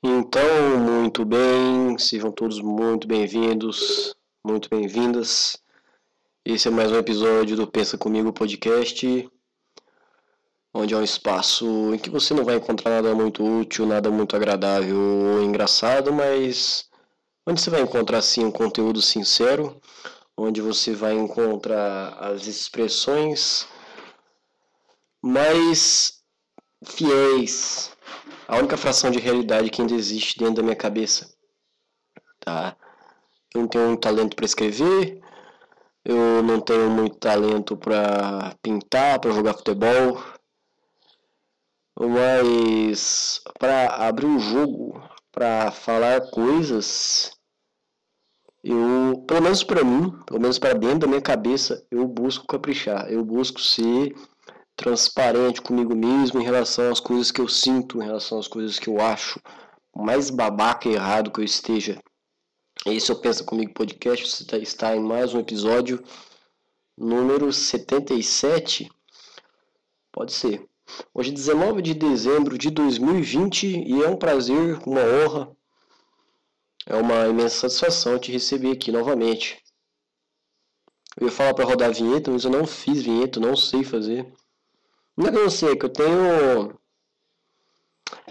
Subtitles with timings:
[0.00, 4.14] Então, muito bem, sejam todos muito bem-vindos,
[4.44, 5.60] muito bem-vindas.
[6.44, 9.28] Esse é mais um episódio do Pensa Comigo Podcast,
[10.72, 14.36] onde é um espaço em que você não vai encontrar nada muito útil, nada muito
[14.36, 16.88] agradável ou engraçado, mas
[17.44, 19.82] onde você vai encontrar sim um conteúdo sincero,
[20.36, 23.66] onde você vai encontrar as expressões
[25.20, 26.22] mais
[26.84, 27.97] fiéis
[28.46, 31.32] a única fração de realidade que ainda existe dentro da minha cabeça.
[32.40, 32.76] Tá?
[33.54, 35.20] Eu não tenho muito talento para escrever,
[36.04, 40.22] eu não tenho muito talento para pintar, para jogar futebol,
[41.98, 45.02] mas para abrir um jogo,
[45.32, 47.32] para falar coisas,
[48.62, 53.10] eu, pelo menos para mim, pelo menos para dentro da minha cabeça, eu busco caprichar,
[53.10, 54.14] eu busco ser
[54.78, 58.88] transparente comigo mesmo em relação às coisas que eu sinto, em relação às coisas que
[58.88, 59.40] eu acho,
[59.94, 62.00] mais babaca e errado que eu esteja.
[62.86, 66.00] Esse é o Pensa Comigo Podcast, você tá, está em mais um episódio,
[66.96, 68.88] número 77,
[70.12, 70.64] pode ser.
[71.12, 75.56] Hoje é 19 de dezembro de 2020 e é um prazer, uma honra,
[76.86, 79.60] é uma imensa satisfação te receber aqui novamente.
[81.20, 84.32] Eu ia falar para rodar a vinheta, mas eu não fiz vinheta, não sei fazer.
[85.18, 86.78] Não que eu não sei, é que eu tenho.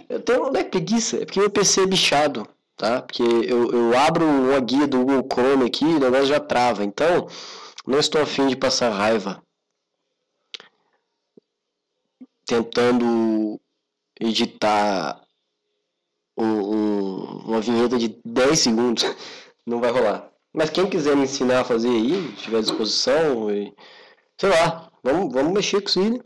[0.07, 0.51] Eu tenho.
[0.51, 3.01] Não é preguiça, é porque meu PC é bichado, tá?
[3.01, 6.85] Porque eu, eu abro uma guia do Google Chrome aqui e o negócio já trava.
[6.85, 7.27] Então,
[7.85, 9.43] não estou afim de passar raiva.
[12.45, 13.59] Tentando
[14.17, 15.21] editar
[16.37, 17.15] um, um,
[17.47, 19.03] uma vinheta de 10 segundos.
[19.67, 20.31] Não vai rolar.
[20.53, 23.75] Mas quem quiser me ensinar a fazer aí, tiver disposição, e,
[24.39, 26.19] sei lá, vamos, vamos mexer com isso aí, né?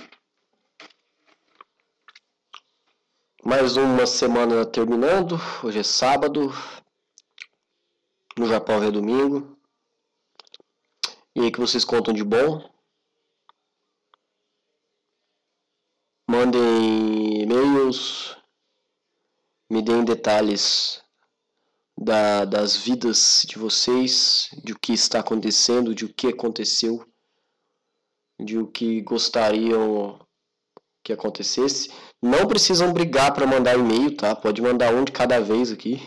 [3.44, 5.36] Mais uma semana terminando.
[5.64, 6.52] Hoje é sábado.
[8.38, 9.58] No Japão é domingo.
[11.36, 12.70] E aí que vocês contam de bom?
[16.30, 18.38] Mandem e-mails.
[19.68, 21.04] Me deem detalhes
[21.98, 27.04] da, das vidas de vocês, de o que está acontecendo, de o que aconteceu,
[28.40, 30.20] de o que gostariam
[31.04, 31.90] que acontecesse.
[32.22, 34.36] Não precisam brigar para mandar e-mail, tá?
[34.36, 36.00] Pode mandar um de cada vez aqui.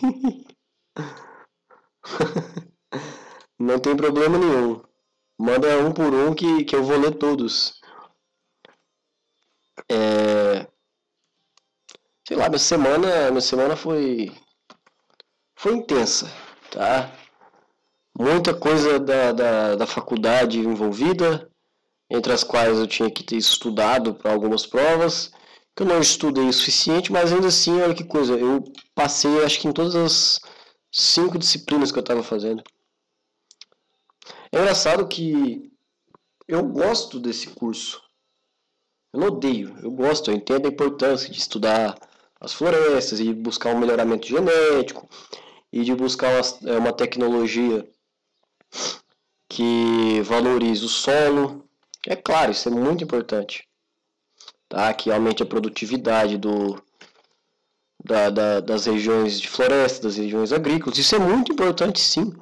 [3.59, 4.81] Não tem problema nenhum.
[5.39, 7.81] Manda um por um que, que eu vou ler todos.
[9.91, 10.67] É...
[12.27, 14.33] Sei lá, minha semana, minha semana foi
[15.57, 16.31] foi intensa,
[16.71, 17.11] tá?
[18.19, 21.51] Muita coisa da, da, da faculdade envolvida,
[22.09, 25.33] entre as quais eu tinha que ter estudado para algumas provas,
[25.75, 28.65] que eu não estudei o suficiente, mas ainda assim, olha que coisa, eu
[28.95, 30.41] passei acho que em todas as
[30.91, 32.63] cinco disciplinas que eu estava fazendo.
[34.53, 35.73] É engraçado que
[36.47, 38.01] eu gosto desse curso.
[39.13, 41.99] Eu não odeio, eu gosto, eu entendo a importância de estudar
[42.41, 45.09] as florestas e buscar um melhoramento genético
[45.73, 47.89] e de buscar uma, é, uma tecnologia
[49.49, 51.69] que valorize o solo,
[52.07, 53.69] é claro, isso é muito importante.
[54.75, 54.93] Tá?
[54.93, 56.83] Que aumente a produtividade do,
[58.05, 60.99] da, da, das regiões de floresta, das regiões agrícolas.
[60.99, 62.33] Isso é muito importante, sim.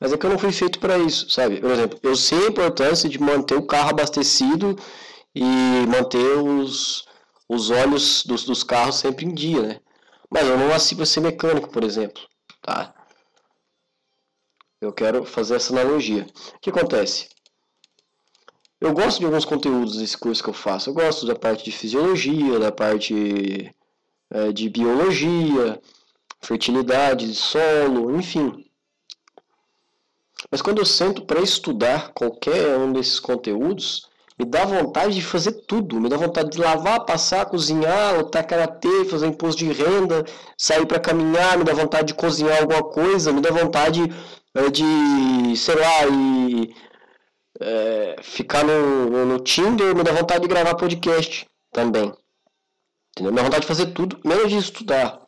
[0.00, 1.60] Mas é que eu não fui feito para isso, sabe?
[1.60, 4.76] Por exemplo, eu sei a importância de manter o carro abastecido
[5.32, 5.44] e
[5.86, 7.06] manter os,
[7.48, 9.80] os olhos dos, dos carros sempre em dia, né?
[10.28, 12.20] Mas eu não nasci para ser mecânico, por exemplo,
[12.62, 12.92] tá?
[14.80, 16.26] Eu quero fazer essa analogia.
[16.56, 17.28] O que acontece?
[18.80, 20.90] Eu gosto de alguns conteúdos desse curso que eu faço.
[20.90, 23.74] Eu gosto da parte de fisiologia, da parte
[24.30, 25.80] é, de biologia,
[26.42, 28.64] fertilidade de solo, enfim.
[30.50, 35.52] Mas quando eu sento para estudar qualquer um desses conteúdos, me dá vontade de fazer
[35.66, 35.98] tudo.
[35.98, 40.24] Me dá vontade de lavar, passar, cozinhar, lutar karatê, fazer imposto de renda,
[40.56, 44.02] sair para caminhar, me dá vontade de cozinhar alguma coisa, me dá vontade
[44.54, 46.74] é, de, sei lá, e
[47.60, 52.12] é, ficar no, no Tinder me dá vontade de gravar podcast também.
[53.10, 53.32] Entendeu?
[53.32, 55.26] Me dá vontade de fazer tudo, menos de estudar.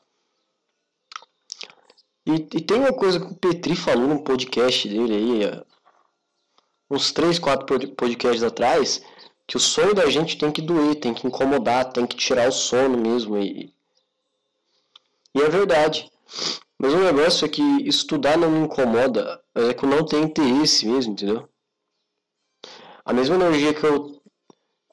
[2.26, 5.62] E, e, tem uma coisa que o Petri falou no podcast dele aí,
[6.90, 9.02] uns 3, 4 podcasts atrás,
[9.46, 12.52] que o sono da gente tem que doer, tem que incomodar, tem que tirar o
[12.52, 13.38] sono mesmo.
[13.38, 13.72] E,
[15.34, 16.10] e é verdade.
[16.78, 20.86] Mas o negócio é que estudar não me incomoda, é que eu não tenho interesse
[20.86, 21.48] mesmo, entendeu?
[23.08, 24.20] A mesma energia que eu,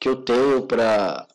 [0.00, 1.28] que eu tenho para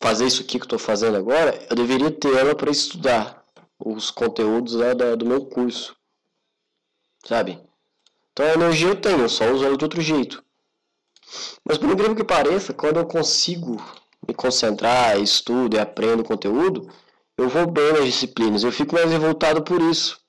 [0.00, 3.42] fazer isso aqui que eu estou fazendo agora, eu deveria ter ela para estudar.
[3.84, 5.96] os conteúdos lá da, do meu curso.
[7.26, 7.58] Sabe?
[8.32, 10.44] Então a energia eu tenho, eu só uso ela de outro jeito.
[11.64, 13.76] Mas por incrível que pareça, quando eu consigo
[14.28, 16.88] me concentrar, estudo e aprendo conteúdo,
[17.36, 18.62] eu vou bem nas disciplinas.
[18.62, 20.20] Eu fico mais revoltado por isso.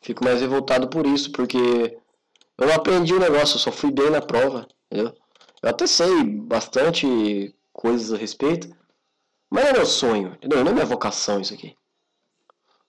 [0.00, 2.00] Fico mais revoltado por isso, porque
[2.62, 5.14] eu aprendi o negócio, eu só fui bem na prova, entendeu?
[5.62, 8.68] Eu até sei bastante coisas a respeito,
[9.50, 10.64] mas não é meu sonho, entendeu?
[10.64, 11.74] Não é minha vocação isso aqui.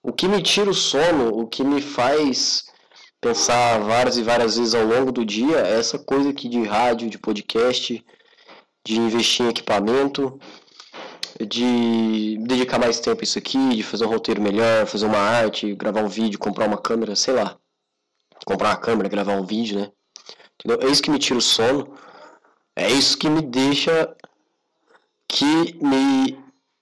[0.02, 2.66] O que me tira o sono, o que me faz
[3.20, 7.08] pensar várias e várias vezes ao longo do dia é essa coisa aqui de rádio,
[7.08, 8.04] de podcast,
[8.84, 10.38] de investir em equipamento,
[11.40, 15.74] de dedicar mais tempo a isso aqui, de fazer um roteiro melhor, fazer uma arte,
[15.74, 17.58] gravar um vídeo, comprar uma câmera, sei lá.
[18.44, 19.92] Comprar uma câmera, gravar um vídeo, né?
[20.54, 20.86] Entendeu?
[20.86, 21.96] É isso que me tira o sono.
[22.76, 24.14] É isso que me deixa.
[25.28, 26.38] que me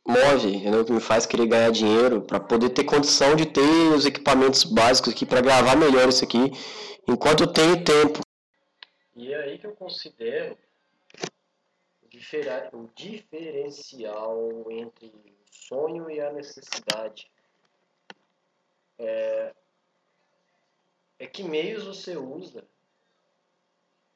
[0.07, 0.85] move, entendeu?
[0.85, 5.13] Que me faz querer ganhar dinheiro para poder ter condição de ter os equipamentos básicos
[5.13, 6.53] aqui para gravar melhor isso aqui
[7.09, 8.21] enquanto eu tenho tempo.
[9.15, 10.57] E é aí que eu considero
[12.73, 15.13] o diferencial entre o
[15.51, 17.31] sonho e a necessidade.
[18.99, 19.53] É,
[21.23, 22.67] é que meios você usa,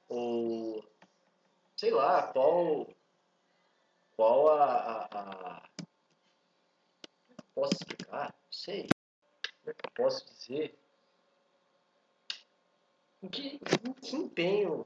[0.09, 0.85] ou
[1.77, 2.89] sei lá, qual,
[4.17, 5.69] qual a, a, a
[7.55, 8.35] posso explicar?
[8.35, 8.89] Não sei.
[9.63, 10.77] Como é que eu posso dizer?
[13.23, 14.85] Em que, em que empenho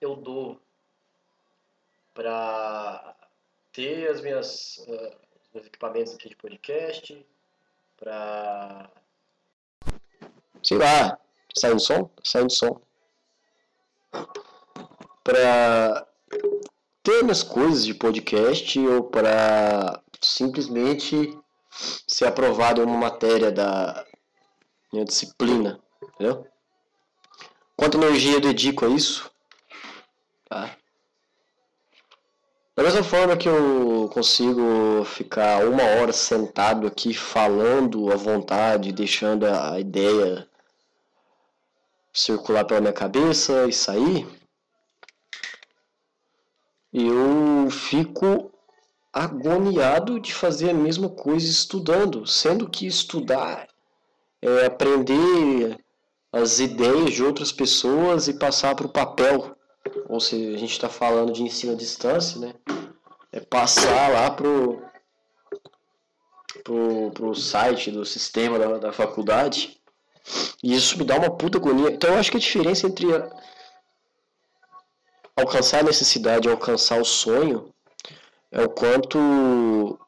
[0.00, 0.58] eu dou
[2.14, 3.14] para
[3.72, 7.26] ter as minhas, uh, os meus equipamentos aqui de podcast,
[7.98, 8.90] para.
[10.64, 11.18] Sei lá,
[11.54, 12.10] saindo som?
[12.22, 12.80] Saindo som.
[15.22, 16.06] Para
[17.02, 21.38] ter minhas coisas de podcast ou para simplesmente
[22.08, 24.06] ser aprovado em uma matéria da
[24.90, 26.46] minha disciplina, entendeu?
[27.76, 29.30] Quanta energia eu dedico a isso?
[30.48, 30.74] Tá?
[32.74, 39.46] Da mesma forma que eu consigo ficar uma hora sentado aqui falando à vontade, deixando
[39.46, 40.48] a ideia
[42.14, 44.26] circular pela minha cabeça e sair,
[46.92, 48.52] eu fico
[49.12, 53.68] agoniado de fazer a mesma coisa estudando, sendo que estudar
[54.44, 55.82] é aprender
[56.30, 59.56] as ideias de outras pessoas e passar para o papel
[60.06, 62.54] ou se a gente está falando de ensino à distância, né?
[63.32, 64.82] É passar lá pro,
[66.62, 69.80] pro, pro site do sistema da, da faculdade.
[70.62, 71.90] E isso me dá uma puta agonia.
[71.90, 73.06] Então eu acho que a diferença entre
[75.36, 77.72] alcançar a necessidade e alcançar o sonho
[78.50, 79.98] é o quanto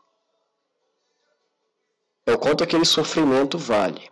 [2.25, 4.11] é o quanto aquele sofrimento vale.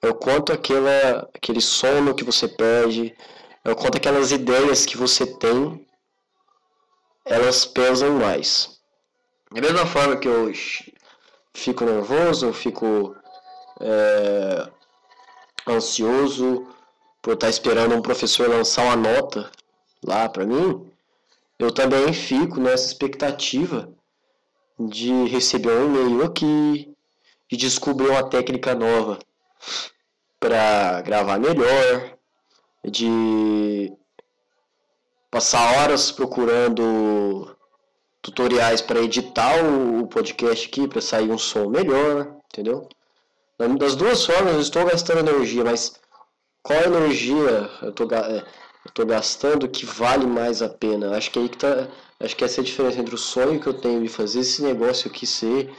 [0.00, 3.14] É o quanto aquela, aquele sono que você perde,
[3.64, 5.86] é o quanto aquelas ideias que você tem,
[7.24, 8.80] elas pesam mais.
[9.52, 10.52] Da mesma forma que eu
[11.52, 13.16] fico nervoso, eu fico
[13.80, 14.70] é,
[15.68, 16.66] ansioso
[17.20, 19.50] por estar esperando um professor lançar uma nota
[20.04, 20.88] lá para mim,
[21.58, 23.92] eu também fico nessa expectativa
[24.78, 26.94] de receber um e-mail aqui,
[27.50, 29.18] de descobrir uma técnica nova
[30.38, 32.16] para gravar melhor,
[32.84, 33.92] de
[35.30, 37.56] passar horas procurando
[38.22, 42.88] tutoriais para editar o podcast aqui para sair um som melhor, entendeu?
[43.58, 45.98] Das duas formas eu estou gastando energia, mas
[46.62, 48.44] qual energia eu estou é,
[48.84, 51.16] eu tô gastando que vale mais a pena?
[51.16, 51.88] Acho que aí que tá,
[52.20, 54.62] acho que essa é a diferença entre o sonho que eu tenho de fazer esse
[54.62, 55.72] negócio aqui ser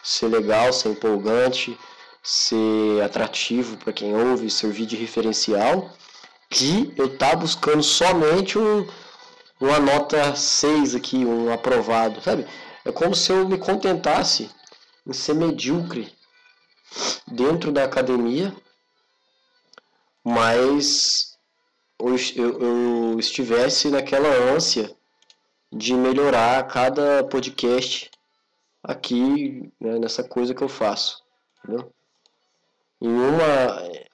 [0.00, 1.76] ser legal, ser empolgante,
[2.22, 5.90] ser atrativo para quem ouve, servir de referencial
[6.48, 8.86] que eu tá buscando somente um,
[9.60, 12.46] uma nota 6 aqui, um aprovado, sabe?
[12.84, 14.48] É como se eu me contentasse
[15.04, 16.16] em ser medíocre
[17.26, 18.54] dentro da academia,
[20.24, 21.38] mas
[21.98, 24.94] eu, eu, estivesse naquela ânsia
[25.72, 28.10] de melhorar cada podcast
[28.82, 31.22] aqui né, nessa coisa que eu faço,
[31.64, 31.92] entendeu?
[33.00, 34.08] Em uma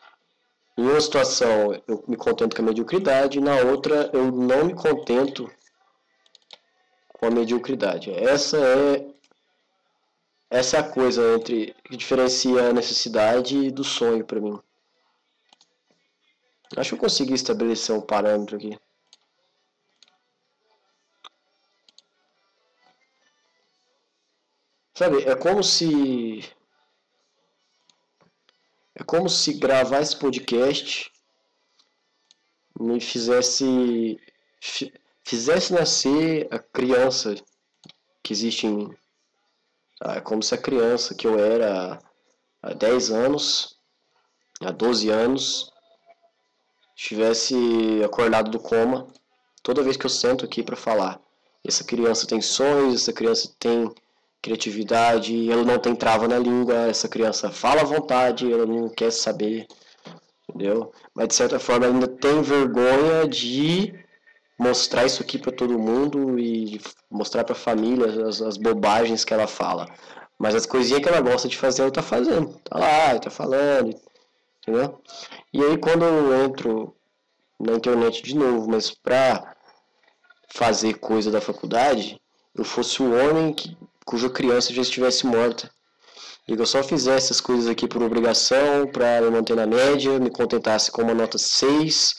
[0.76, 5.50] em uma situação eu me contento com a mediocridade, na outra eu não me contento
[7.12, 8.10] com a mediocridade.
[8.10, 9.03] Essa é
[10.54, 14.56] essa é a coisa entre que diferencia a necessidade do sonho para mim.
[16.76, 18.78] Acho que eu consegui estabelecer um parâmetro aqui.
[24.94, 26.48] Sabe, é como se.
[28.94, 31.12] É como se gravar esse podcast
[32.78, 34.20] me fizesse.
[35.24, 37.34] fizesse nascer a criança
[38.22, 39.03] que existe em mim.
[40.04, 41.98] É como se a criança que eu era
[42.62, 43.78] há 10 anos,
[44.60, 45.72] há 12 anos,
[46.96, 47.54] estivesse
[48.04, 49.06] acordado do coma
[49.62, 51.20] toda vez que eu sento aqui para falar.
[51.66, 53.90] Essa criança tem sonhos, essa criança tem
[54.42, 59.10] criatividade, ela não tem trava na língua, essa criança fala à vontade, ela não quer
[59.10, 59.66] saber,
[60.46, 60.92] entendeu?
[61.14, 64.03] Mas de certa forma ainda tem vergonha de
[64.58, 66.80] mostrar isso aqui para todo mundo e
[67.10, 69.88] mostrar para a família as, as, bobagens que ela fala.
[70.38, 72.54] Mas as coisinhas que ela gosta de fazer, ela tá fazendo.
[72.64, 73.94] Tá lá, tá falando,
[74.62, 75.00] entendeu?
[75.52, 76.94] E aí quando eu entro
[77.58, 79.54] na internet de novo, mas pra
[80.52, 82.20] fazer coisa da faculdade,
[82.54, 85.70] eu fosse o homem que, cuja criança já estivesse morta.
[86.46, 90.20] E que eu só fizesse essas coisas aqui por obrigação, para me manter na média,
[90.20, 92.14] me contentasse com uma nota 6,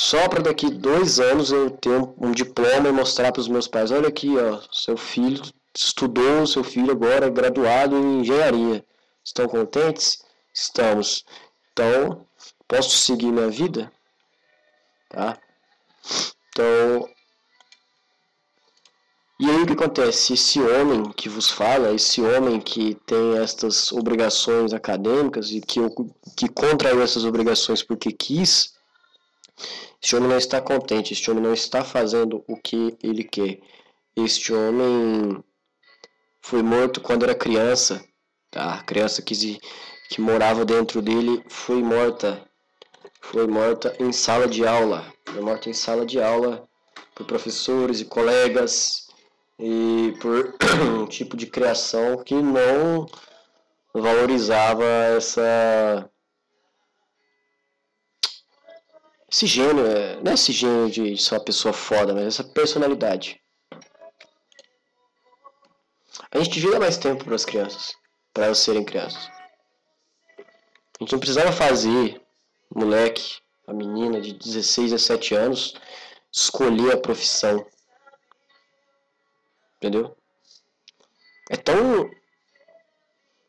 [0.00, 3.66] só para daqui dois anos eu ter um, um diploma e mostrar para os meus
[3.66, 5.42] pais, olha aqui, ó, seu filho
[5.76, 8.84] estudou, seu filho agora é graduado em engenharia.
[9.24, 10.22] Estão contentes?
[10.54, 11.24] Estamos.
[11.72, 12.24] Então,
[12.68, 13.90] posso seguir minha vida?
[15.08, 15.36] Tá?
[16.50, 17.10] Então,
[19.40, 20.34] e aí o que acontece?
[20.34, 25.80] Esse homem que vos fala, esse homem que tem estas obrigações acadêmicas e que,
[26.36, 28.77] que contraiu essas obrigações porque quis,
[30.00, 33.60] este homem não está contente, este homem não está fazendo o que ele quer.
[34.16, 35.42] Este homem
[36.40, 38.04] foi morto quando era criança,
[38.50, 38.74] tá?
[38.74, 39.60] A criança que,
[40.08, 42.44] que morava dentro dele foi morta.
[43.20, 45.12] Foi morta em sala de aula.
[45.26, 46.66] Foi morta em sala de aula
[47.14, 49.08] por professores e colegas
[49.58, 50.54] e por
[51.02, 53.06] um tipo de criação que não
[53.92, 56.08] valorizava essa
[59.30, 63.40] esse gênio, é, não é esse gênio de ser uma pessoa foda, mas essa personalidade.
[66.30, 67.94] A gente devia dar mais tempo para as crianças,
[68.32, 69.30] para elas serem crianças.
[70.38, 72.20] A gente não precisava fazer
[72.74, 75.74] moleque, a menina de 16 a 7 anos,
[76.32, 77.66] escolher a profissão
[79.78, 80.16] Entendeu?
[81.50, 82.10] É tão.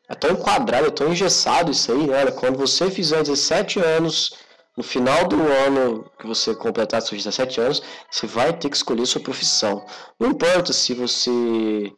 [0.07, 2.17] É tão enquadrado, é tão engessado isso aí, né?
[2.17, 4.33] Olha, quando você fizer 17 anos,
[4.79, 9.05] no final do ano que você completar seus 17 anos, você vai ter que escolher
[9.05, 9.85] sua profissão.
[10.17, 11.91] Não importa se você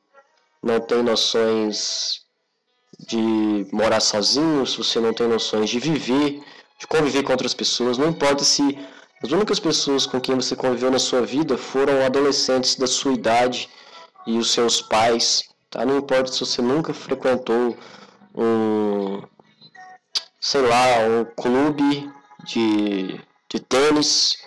[0.63, 2.21] não tem noções
[3.07, 6.43] de morar sozinho, se você não tem noções de viver,
[6.79, 8.75] de conviver com outras pessoas, não importa se
[9.23, 13.69] as únicas pessoas com quem você conviveu na sua vida foram adolescentes da sua idade
[14.25, 15.85] e os seus pais, tá?
[15.85, 17.77] Não importa se você nunca frequentou
[18.33, 19.21] um,
[20.39, 22.11] sei lá, um clube
[22.45, 23.19] de,
[23.49, 24.37] de tênis,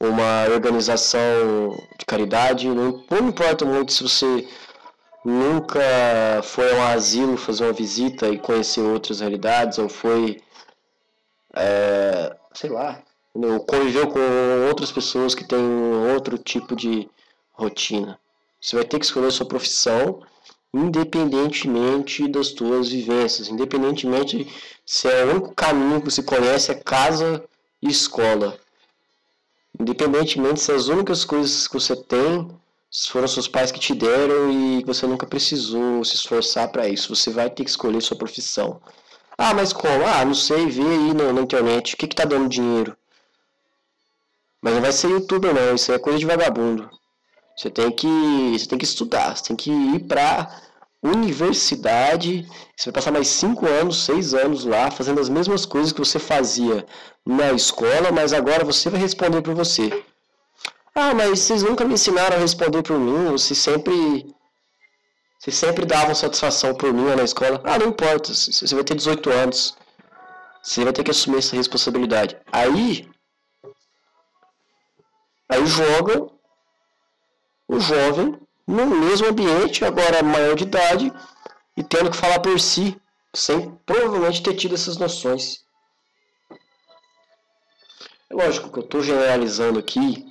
[0.00, 4.48] uma organização de caridade, não, não importa muito se você
[5.24, 5.80] nunca
[6.42, 10.42] foi a um asilo fazer uma visita e conhecer outras realidades, ou foi,
[11.54, 13.02] é, sei lá,
[13.66, 14.20] conviveu com
[14.68, 15.64] outras pessoas que têm
[16.14, 17.08] outro tipo de
[17.52, 18.18] rotina.
[18.60, 20.22] Você vai ter que escolher sua profissão
[20.74, 24.46] independentemente das suas vivências, independentemente
[24.84, 27.44] se é o único caminho que você conhece é casa
[27.80, 28.58] e escola.
[29.78, 32.50] Independentemente se as únicas coisas que você tem
[33.08, 37.30] foram seus pais que te deram e você nunca precisou se esforçar para isso, você
[37.30, 38.80] vai ter que escolher sua profissão.
[39.38, 40.04] Ah, mas como?
[40.06, 42.96] Ah, não sei, vê aí na, na internet, o que que tá dando dinheiro?
[44.60, 46.88] Mas não vai ser youtuber não, isso é coisa de vagabundo.
[47.56, 48.06] Você tem que,
[48.52, 50.63] você tem que estudar, você tem que ir para
[51.04, 52.48] universidade.
[52.76, 56.18] Você vai passar mais 5 anos, 6 anos lá, fazendo as mesmas coisas que você
[56.18, 56.86] fazia
[57.24, 60.04] na escola, mas agora você vai responder por você.
[60.94, 64.34] Ah, mas vocês nunca me ensinaram a responder por mim, vocês sempre.
[65.38, 67.60] Vocês sempre davam satisfação por mim na escola.
[67.64, 69.76] Ah, não importa, você vai ter 18 anos.
[70.62, 72.38] Você vai ter que assumir essa responsabilidade.
[72.50, 73.06] Aí.
[75.50, 76.26] Aí joga
[77.68, 81.12] o jovem no mesmo ambiente, agora maior de idade,
[81.76, 82.96] e tendo que falar por si,
[83.32, 85.64] sem provavelmente ter tido essas noções.
[88.30, 90.26] É lógico que eu estou generalizando aqui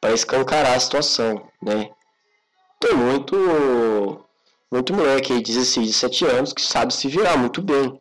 [0.00, 1.90] para escancarar a situação, né?
[2.78, 4.24] Tem muito,
[4.70, 7.98] muito moleque aí, 16, 17 anos, que sabe se virar muito bem.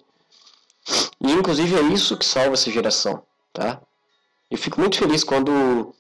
[1.20, 3.82] E inclusive é isso que salva essa geração, tá?
[4.50, 5.94] Eu fico muito feliz quando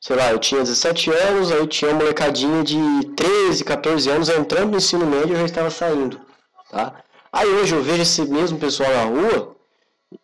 [0.00, 2.78] sei lá, eu tinha 17 anos, aí tinha uma molecadinha de
[3.16, 6.20] 13, 14 anos entrando no ensino médio e já estava saindo,
[6.70, 7.02] tá?
[7.32, 9.56] Aí hoje eu vejo esse mesmo pessoal na rua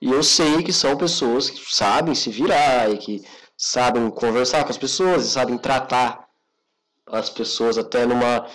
[0.01, 3.25] e eu sei que são pessoas que sabem se virar e que
[3.57, 6.25] sabem conversar com as pessoas e sabem tratar
[7.07, 8.47] as pessoas até numa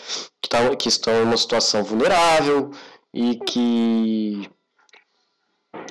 [0.42, 2.72] que, tá, que estão em uma situação vulnerável
[3.14, 4.50] e que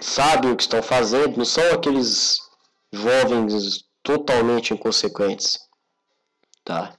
[0.01, 2.39] sabem o que estão fazendo, não são aqueles
[2.93, 5.69] jovens totalmente inconsequentes,
[6.65, 6.95] tá?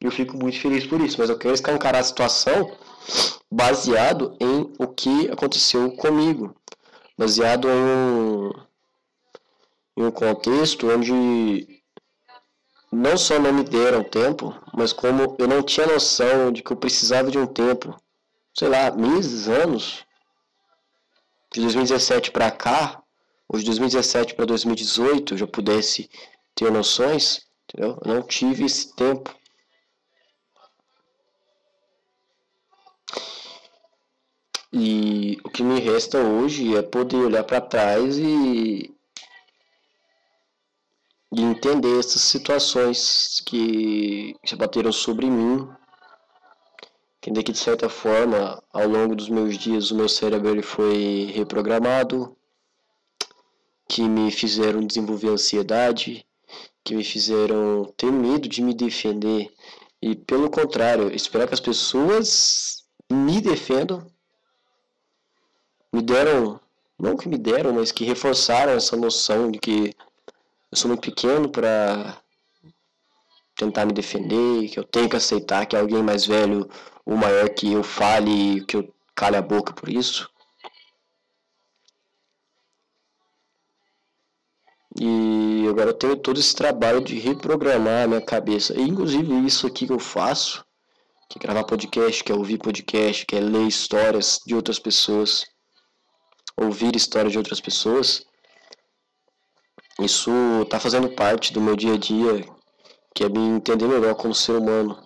[0.00, 2.74] Eu fico muito feliz por isso, mas eu quero escancarar a situação
[3.50, 6.56] baseado em o que aconteceu comigo,
[7.18, 8.50] baseado em um,
[9.98, 11.82] em um contexto onde
[12.90, 16.76] não só não me deram tempo, mas como eu não tinha noção de que eu
[16.78, 17.94] precisava de um tempo,
[18.54, 20.06] sei lá, meses, anos,
[21.52, 23.03] de 2017 para cá,
[23.52, 26.10] de 2017 para 2018, eu já pudesse
[26.54, 27.98] ter noções, entendeu?
[28.04, 29.34] Eu não tive esse tempo.
[34.72, 38.92] E o que me resta hoje é poder olhar para trás e,
[41.32, 45.68] e entender essas situações que se bateram sobre mim.
[47.22, 51.30] Entender que de certa forma, ao longo dos meus dias, o meu cérebro ele foi
[51.32, 52.36] reprogramado,
[53.88, 56.26] que me fizeram desenvolver ansiedade,
[56.82, 59.52] que me fizeram ter medo de me defender
[60.02, 64.06] e pelo contrário, esperar que as pessoas me defendam
[65.94, 66.60] me deram,
[66.98, 69.94] não que me deram, mas que reforçaram essa noção de que
[70.72, 72.20] eu sou muito pequeno para
[73.54, 76.68] tentar me defender, que eu tenho que aceitar que alguém mais velho
[77.06, 80.28] ou maior que eu fale, que eu cale a boca por isso.
[85.00, 88.74] E agora eu tenho todo esse trabalho de reprogramar a minha cabeça.
[88.78, 90.64] E, inclusive isso aqui que eu faço,
[91.28, 95.44] que é gravar podcast, que é ouvir podcast, que é ler histórias de outras pessoas
[96.56, 98.24] ouvir histórias de outras pessoas,
[100.00, 100.30] isso
[100.62, 102.44] está fazendo parte do meu dia a dia,
[103.14, 105.02] que é me entender melhor como ser humano.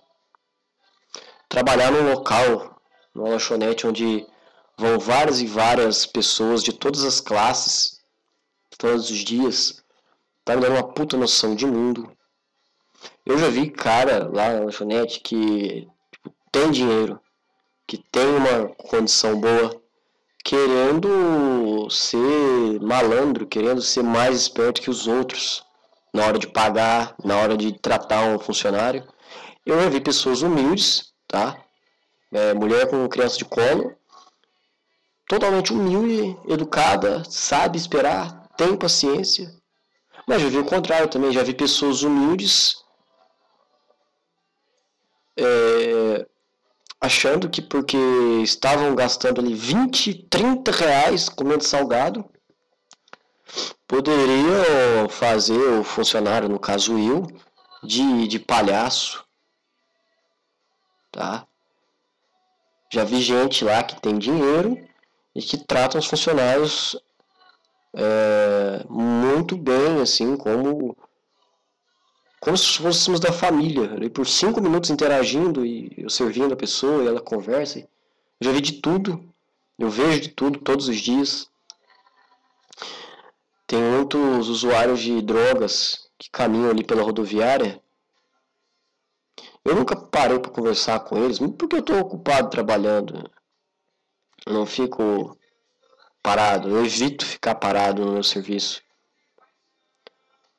[1.47, 2.79] Trabalhar num local,
[3.13, 4.25] numa lanchonete onde
[4.77, 7.99] vão várias e várias pessoas de todas as classes,
[8.77, 9.78] todos os dias,
[10.43, 12.11] tá me dando uma puta noção de mundo.
[13.25, 17.19] Eu já vi cara lá na lanchonete que tipo, tem dinheiro,
[17.87, 19.81] que tem uma condição boa,
[20.43, 25.63] querendo ser malandro, querendo ser mais esperto que os outros
[26.13, 29.07] na hora de pagar, na hora de tratar um funcionário.
[29.65, 31.55] Eu já vi pessoas humildes, tá?
[32.31, 33.95] É, mulher com criança de colo,
[35.27, 39.53] totalmente humilde, educada, sabe esperar, tem paciência.
[40.29, 42.83] Mas já vi o contrário também, já vi pessoas humildes
[45.35, 46.23] é,
[47.01, 47.97] achando que porque
[48.43, 52.23] estavam gastando ali 20, 30 reais comendo salgado,
[53.87, 57.25] poderiam fazer o funcionário, no caso eu,
[57.83, 59.25] de, de palhaço.
[61.11, 61.47] Tá?
[62.93, 64.77] Já vi gente lá que tem dinheiro
[65.33, 66.95] e que tratam os funcionários
[67.93, 70.95] é, muito bem, assim, como
[72.39, 77.03] como se fôssemos da família, ali por cinco minutos interagindo e eu servindo a pessoa
[77.03, 77.79] e ela conversa.
[77.79, 77.87] Eu
[78.41, 79.29] já vi de tudo,
[79.77, 81.49] eu vejo de tudo todos os dias.
[83.67, 87.81] Tem muitos usuários de drogas que caminham ali pela rodoviária.
[89.63, 93.29] Eu nunca parei para conversar com eles, porque eu estou ocupado trabalhando.
[94.45, 95.37] Eu não fico
[96.21, 98.81] parado, eu evito ficar parado no meu serviço.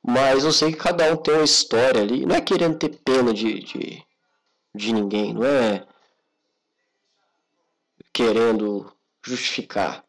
[0.03, 2.25] Mas eu sei que cada um tem uma história ali.
[2.25, 4.05] Não é querendo ter pena de, de,
[4.75, 5.87] de ninguém, não é
[8.13, 8.93] querendo
[9.25, 10.05] justificar.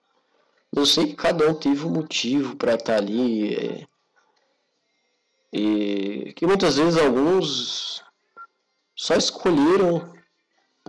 [0.74, 3.56] Eu sei que cada um teve um motivo para estar ali.
[3.56, 3.88] É,
[5.54, 8.02] e que muitas vezes alguns
[8.96, 10.11] só escolheram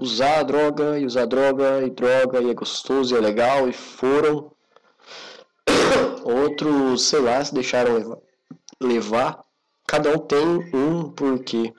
[0.01, 3.73] usar a droga e usar droga e droga e é gostoso e é legal e
[3.73, 4.51] foram.
[6.25, 8.19] Outros, sei lá, se deixaram levar
[8.83, 9.45] levar,
[9.87, 11.73] cada um tem um porquê.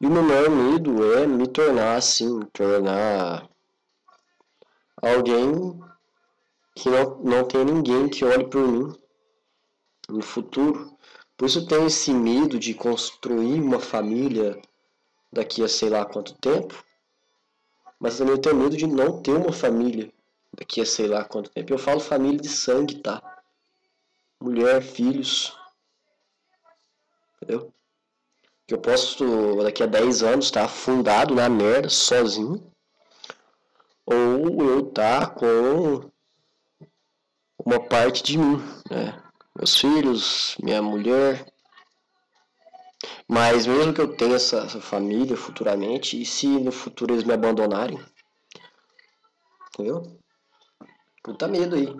[0.00, 3.48] E o meu maior medo é me tornar assim, tornar
[5.00, 5.78] alguém
[6.74, 8.92] que não, não tem ninguém que olhe por mim
[10.08, 10.96] no futuro.
[11.36, 14.60] Por isso eu tenho esse medo de construir uma família
[15.32, 16.84] daqui a sei lá quanto tempo.
[17.98, 20.12] Mas também eu tenho medo de não ter uma família
[20.56, 21.72] daqui a sei lá quanto tempo.
[21.72, 23.22] Eu falo família de sangue, tá?
[24.40, 25.56] Mulher, filhos.
[27.36, 27.72] Entendeu?
[28.66, 32.60] que eu posso daqui a 10 anos estar tá afundado na merda sozinho,
[34.04, 36.10] ou eu tá com
[37.64, 38.56] uma parte de mim,
[38.90, 39.22] né?
[39.54, 41.46] Meus filhos, minha mulher.
[43.28, 47.32] Mas mesmo que eu tenha essa, essa família futuramente, e se no futuro eles me
[47.32, 47.98] abandonarem?
[49.68, 50.18] Entendeu?
[51.22, 51.92] Puta medo aí.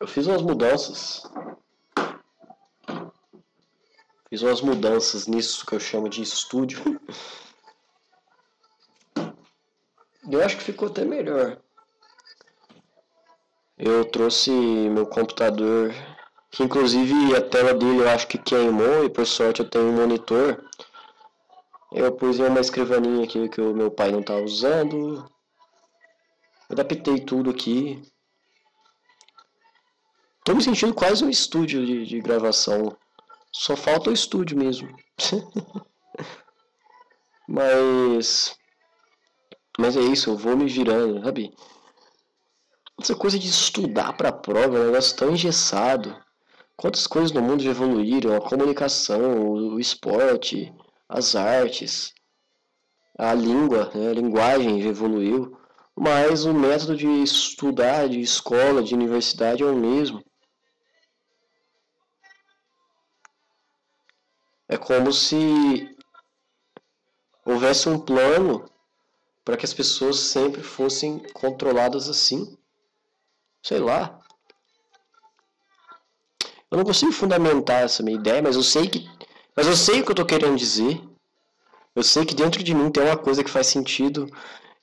[0.00, 1.22] Eu fiz umas mudanças
[4.30, 6.80] Fiz umas mudanças nisso que eu chamo de estúdio.
[10.30, 11.60] Eu acho que ficou até melhor.
[13.76, 15.92] Eu trouxe meu computador,
[16.50, 19.96] que inclusive a tela dele eu acho que queimou e por sorte eu tenho um
[19.96, 20.64] monitor.
[21.92, 25.28] Eu pus em uma escrivaninha aqui que o meu pai não estava usando.
[26.68, 28.02] Adaptei tudo aqui.
[30.44, 32.96] Tô me sentindo quase um estúdio de, de gravação.
[33.52, 34.96] Só falta o estúdio mesmo.
[37.48, 38.56] mas.
[39.78, 41.54] Mas é isso, eu vou me virando, sabe?
[43.00, 46.16] Essa coisa de estudar para a prova é um negócio tão engessado.
[46.80, 48.34] Quantas coisas no mundo já evoluíram?
[48.34, 50.74] A comunicação, o esporte,
[51.06, 52.14] as artes,
[53.18, 54.08] a língua, né?
[54.08, 55.60] a linguagem já evoluiu.
[55.94, 60.24] Mas o método de estudar, de escola, de universidade é o mesmo.
[64.66, 65.94] É como se
[67.44, 68.64] houvesse um plano
[69.44, 72.56] para que as pessoas sempre fossem controladas assim.
[73.62, 74.19] Sei lá.
[76.70, 79.08] Eu não consigo fundamentar essa minha ideia, mas eu sei que,
[79.56, 81.00] mas eu sei o que eu estou querendo dizer.
[81.94, 84.28] Eu sei que dentro de mim tem uma coisa que faz sentido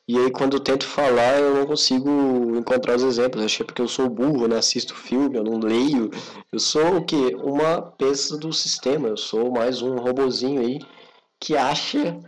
[0.05, 2.09] e aí quando eu tento falar eu não consigo
[2.57, 3.43] encontrar os exemplos.
[3.43, 6.11] Acho que é porque eu sou burro, eu não assisto filme, eu não leio.
[6.51, 7.35] Eu sou o quê?
[7.41, 9.07] Uma peça do sistema.
[9.07, 10.79] Eu sou mais um robozinho aí
[11.39, 12.19] que acha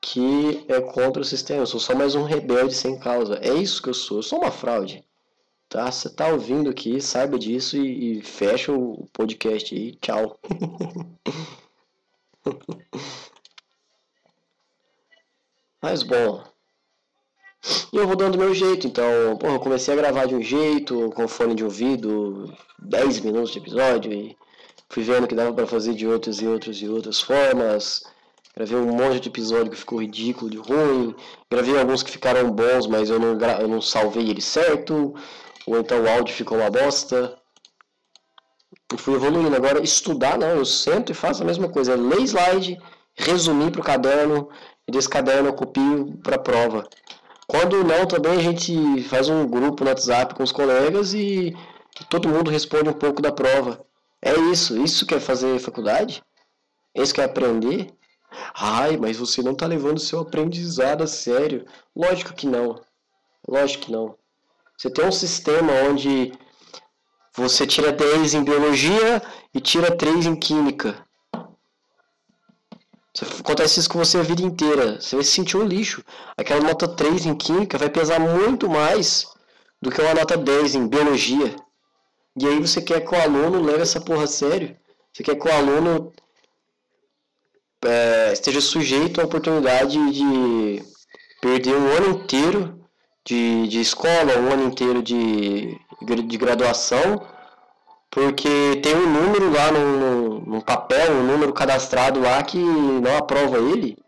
[0.00, 1.62] que é contra o sistema.
[1.62, 3.38] Eu sou só mais um rebelde sem causa.
[3.42, 4.18] É isso que eu sou.
[4.18, 5.04] Eu sou uma fraude.
[5.74, 5.90] Tá?
[5.90, 9.96] Você tá ouvindo aqui, saiba disso e, e fecha o podcast aí.
[9.96, 10.38] Tchau.
[15.82, 16.44] Mas bom.
[17.92, 21.10] E eu vou dando meu jeito, então, porra, eu comecei a gravar de um jeito,
[21.10, 24.36] com fone de ouvido, 10 minutos de episódio, e
[24.88, 28.04] fui vendo que dava para fazer de outras e outras e outras formas.
[28.54, 31.16] Gravei um monte de episódio que ficou ridículo, de ruim.
[31.50, 35.12] Gravei alguns que ficaram bons, mas eu não, eu não salvei ele certo.
[35.66, 37.38] Ou então o áudio ficou uma bosta.
[38.92, 39.54] E fui evoluindo.
[39.54, 41.96] Agora, estudar não, eu sento e faço a mesma coisa.
[41.96, 42.78] Ler slide,
[43.14, 44.48] resumir para o caderno,
[44.86, 46.86] e desse caderno eu copio para prova.
[47.46, 51.54] Quando não, também a gente faz um grupo no WhatsApp com os colegas e
[52.08, 53.84] todo mundo responde um pouco da prova.
[54.20, 56.22] É isso, isso quer fazer faculdade?
[56.94, 57.92] Isso quer aprender?
[58.54, 61.66] Ai, mas você não está levando seu aprendizado a sério.
[61.94, 62.80] Lógico que não.
[63.46, 64.16] Lógico que não.
[64.76, 66.32] Você tem um sistema onde
[67.36, 71.04] você tira 10 em biologia e tira 3 em química.
[73.38, 75.00] Acontece isso com você a vida inteira.
[75.00, 76.04] Você vai se sentir um lixo.
[76.36, 79.26] Aquela nota 3 em química vai pesar muito mais
[79.80, 81.54] do que uma nota 10 em biologia.
[82.36, 84.76] E aí você quer que o aluno leve essa porra a sério.
[85.12, 86.12] Você quer que o aluno
[87.84, 90.82] é, esteja sujeito à oportunidade de
[91.40, 92.83] perder um ano inteiro
[93.24, 97.26] de, de escola, um ano inteiro de, de graduação
[98.14, 103.16] porque tem um número lá no, no, no, papel, um número cadastrado lá que não
[103.18, 103.98] aprova ele.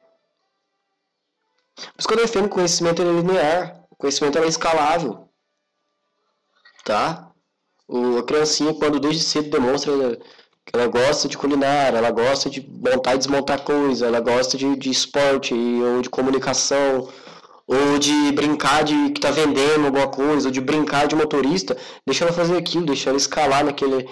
[1.99, 5.29] Isso que eu defendo o conhecimento é linear, o conhecimento é escalável.
[6.85, 7.33] Tá?
[7.89, 9.93] O, a criancinha, quando desde cedo demonstra
[10.65, 14.77] que ela gosta de culinária, ela gosta de montar e desmontar coisa, ela gosta de,
[14.77, 17.09] de esporte ou de comunicação,
[17.67, 21.77] ou de brincar de que tá vendendo alguma coisa, ou de brincar de motorista,
[22.07, 24.09] deixa ela fazer aquilo, deixa ela escalar naquele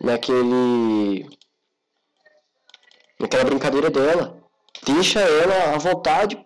[0.00, 1.26] naquele
[3.18, 4.38] naquela brincadeira dela.
[4.84, 6.38] Deixa ela à vontade,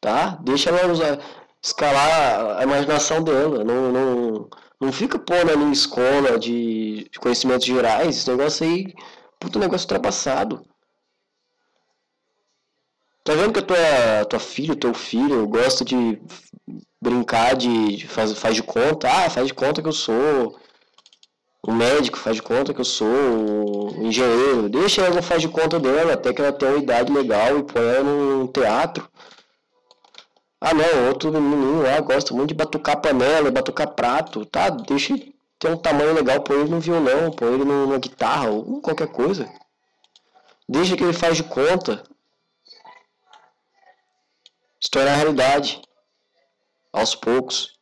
[0.00, 0.38] tá?
[0.42, 1.20] Deixa ela usar,
[1.62, 8.16] escalar a imaginação dela, não, não, não fica pondo ali escola de, de conhecimentos gerais,
[8.16, 8.92] esse negócio aí,
[9.38, 10.64] puto negócio ultrapassado.
[13.30, 16.20] Tá vendo que a tua, tua filha, teu filho gosta de
[17.00, 19.08] brincar de, de faz, faz de conta?
[19.08, 20.58] Ah, faz de conta que eu sou
[21.62, 24.68] o médico, faz de conta que eu sou o engenheiro.
[24.68, 27.80] Deixa ela faz de conta dela até que ela tenha uma idade legal e põe
[27.80, 29.08] ela num teatro.
[30.60, 34.70] Ah não, outro menino lá gosta muito de batucar panela, batucar prato, tá?
[34.70, 35.14] Deixa,
[35.56, 39.48] tem um tamanho legal, põe ele no violão, põe ele numa guitarra, ou qualquer coisa.
[40.68, 42.02] Deixa que ele faz de conta.
[44.90, 45.80] Se tornar realidade.
[46.92, 47.78] Aos poucos.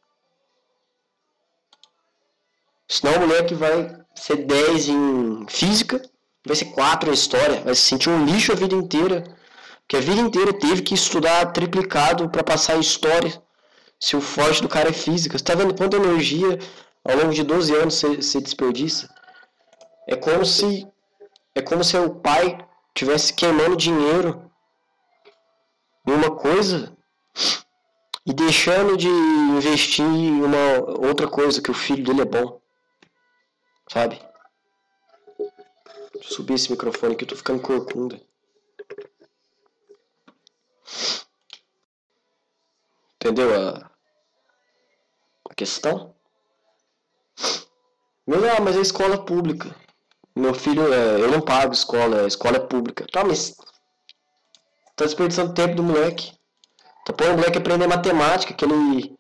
[2.87, 6.03] Senão o moleque vai ser 10 em física,
[6.45, 9.25] vai ser 4 em história, vai se sentir um lixo a vida inteira.
[9.79, 13.43] Porque a vida inteira teve que estudar triplicado para passar em história.
[13.99, 15.39] Se o forte do cara é física.
[15.39, 16.59] Você tá vendo quanta energia
[17.03, 19.09] ao longo de 12 anos você, você desperdiça?
[20.07, 20.87] É como se.
[21.55, 22.59] É como se o pai
[22.95, 24.51] tivesse queimando dinheiro
[26.07, 26.98] em uma coisa
[28.27, 32.61] e deixando de investir em uma outra coisa que o filho dele é bom.
[33.91, 34.21] Sabe?
[36.13, 38.21] Deixa eu subir esse microfone aqui, eu tô ficando corcunda.
[43.17, 43.91] Entendeu a,
[45.51, 46.15] a questão?
[48.27, 49.75] Mas, ah, mas é escola pública.
[50.37, 53.07] Meu filho, é, eu não pago escola, a escola é pública.
[53.11, 53.57] Tá, mas
[54.95, 56.38] tá desperdiçando tempo do moleque.
[57.05, 59.17] Tá pondo o moleque aprender matemática, que ele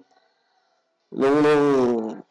[1.10, 2.24] não, não,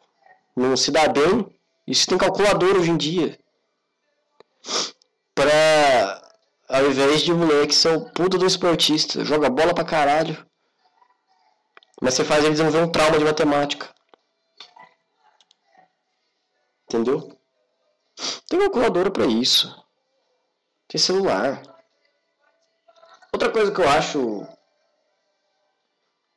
[0.56, 1.46] não se dá bem.
[1.86, 3.38] Isso tem calculador hoje em dia.
[5.34, 6.18] Pra
[6.68, 10.46] ao invés de moleque ser o puto do esportista, joga bola pra caralho.
[12.00, 13.92] Mas você faz ele desenvolver um trauma de matemática.
[16.84, 17.36] Entendeu?
[18.48, 19.74] Tem calculadora para isso.
[20.86, 21.62] Tem celular.
[23.32, 24.46] Outra coisa que eu acho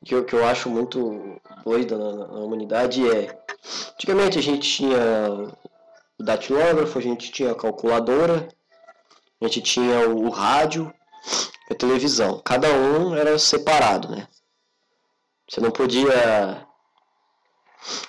[0.05, 3.37] que eu, que eu acho muito doida na, na humanidade é
[3.93, 4.97] antigamente a gente tinha
[6.17, 8.47] o datilógrafo, a gente tinha a calculadora,
[9.39, 10.93] a gente tinha o, o rádio
[11.69, 12.41] e a televisão.
[12.43, 14.27] Cada um era separado, né?
[15.49, 16.65] Você não podia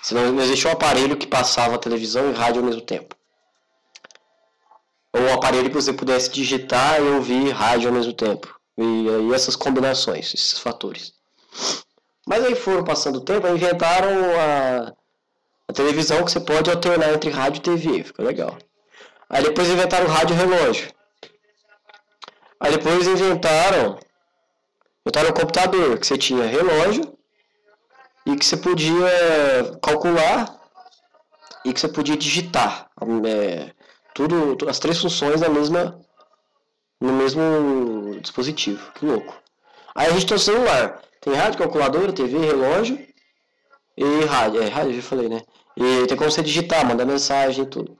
[0.02, 3.16] você não, não existia um aparelho que passava televisão e rádio ao mesmo tempo
[5.12, 8.58] ou um aparelho que você pudesse digitar e ouvir rádio ao mesmo tempo.
[8.78, 11.12] E, e essas combinações, esses fatores.
[12.26, 14.10] Mas aí foram passando o tempo, inventaram
[14.40, 14.92] a,
[15.68, 18.56] a televisão que você pode alternar entre rádio e TV, ficou legal.
[19.28, 20.92] Aí depois inventaram o rádio relógio.
[22.60, 23.98] Aí depois inventaram,
[25.04, 27.16] inventaram o computador, que você tinha relógio
[28.24, 29.10] e que você podia
[29.82, 30.60] calcular
[31.64, 32.88] e que você podia digitar.
[33.26, 33.72] É,
[34.14, 35.98] tudo, as três funções na mesma,
[37.00, 38.92] no mesmo dispositivo.
[38.92, 39.34] Que louco.
[39.94, 41.02] Aí a gente tem o celular.
[41.22, 42.98] Tem rádio, calculadora, TV, relógio
[43.96, 44.62] e rádio.
[44.62, 45.42] É, rádio, já falei, né?
[45.76, 47.96] E tem como você digitar, mandar mensagem e tudo.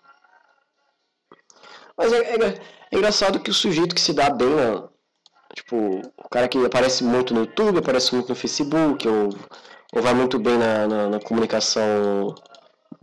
[1.97, 4.83] Mas é, é, é, engraçado que o sujeito que se dá bem, né?
[5.55, 9.29] tipo, o cara que aparece muito no YouTube, aparece muito no Facebook, ou,
[9.95, 12.35] ou vai muito bem na, na, na comunicação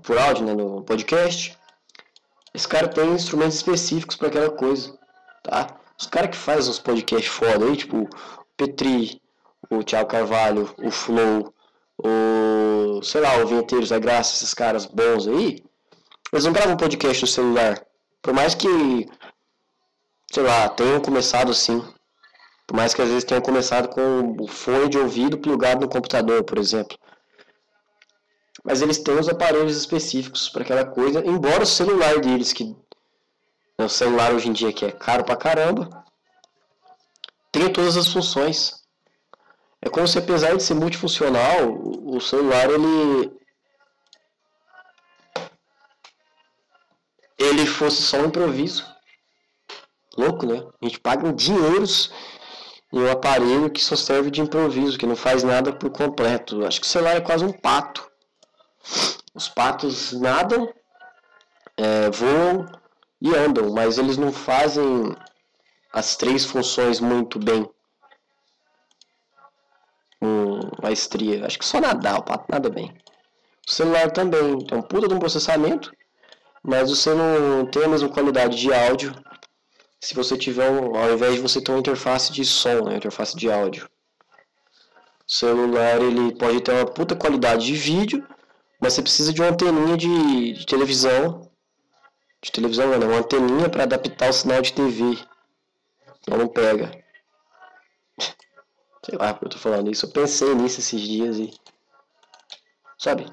[0.03, 1.57] por áudio, né, no podcast,
[2.53, 4.97] esse cara tem instrumentos específicos para aquela coisa,
[5.43, 5.77] tá?
[5.97, 8.09] Os caras que fazem uns podcasts foda aí, tipo
[8.57, 9.21] Petri,
[9.69, 11.53] o Thiago Carvalho, o Flow,
[11.97, 15.63] o, sei lá, o Vinteiros da Graça, esses caras bons aí,
[16.31, 17.85] eles não gravam podcast no celular.
[18.21, 18.67] Por mais que,
[20.31, 21.83] sei lá, tenham começado assim.
[22.67, 26.43] Por mais que às vezes tenham começado com o fone de ouvido plugado no computador,
[26.43, 26.97] por exemplo
[28.63, 33.85] mas eles têm os aparelhos específicos para aquela coisa, embora o celular deles, que né,
[33.85, 36.05] o celular hoje em dia que é caro pra caramba,
[37.51, 38.78] tenha todas as funções.
[39.81, 43.31] É como se apesar de ser multifuncional, o celular ele
[47.37, 48.85] ele fosse só um improviso.
[50.17, 50.61] Louco, né?
[50.81, 52.11] A gente paga dinheiros
[52.91, 56.65] em um aparelho que só serve de improviso, que não faz nada por completo.
[56.65, 58.09] Acho que o celular é quase um pato.
[59.33, 60.67] Os patos nadam,
[61.77, 62.65] é, voam
[63.21, 65.15] e andam, mas eles não fazem
[65.93, 67.69] as três funções muito bem.
[70.81, 71.45] Maestria.
[71.45, 72.93] Acho que só nadar, pato nada bem.
[73.67, 75.91] O celular também tem um puta de um processamento,
[76.63, 79.13] mas você não tem a mesma qualidade de áudio
[79.99, 83.35] se você tiver, um, ao invés de você ter uma interface de som, né, interface
[83.35, 83.89] de áudio.
[85.27, 88.25] O celular ele pode ter uma puta qualidade de vídeo,
[88.79, 91.51] mas você precisa de uma anteninha de, de televisão.
[92.41, 95.17] De televisão, não, uma anteninha para adaptar o sinal de TV.
[96.23, 96.89] Senão não pega.
[99.09, 100.05] Sei lá porque eu tô falando isso.
[100.05, 101.51] Eu pensei nisso esses dias e.
[102.97, 103.25] Sabe?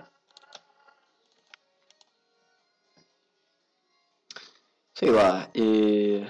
[4.94, 5.50] Sei lá.
[5.54, 6.26] E.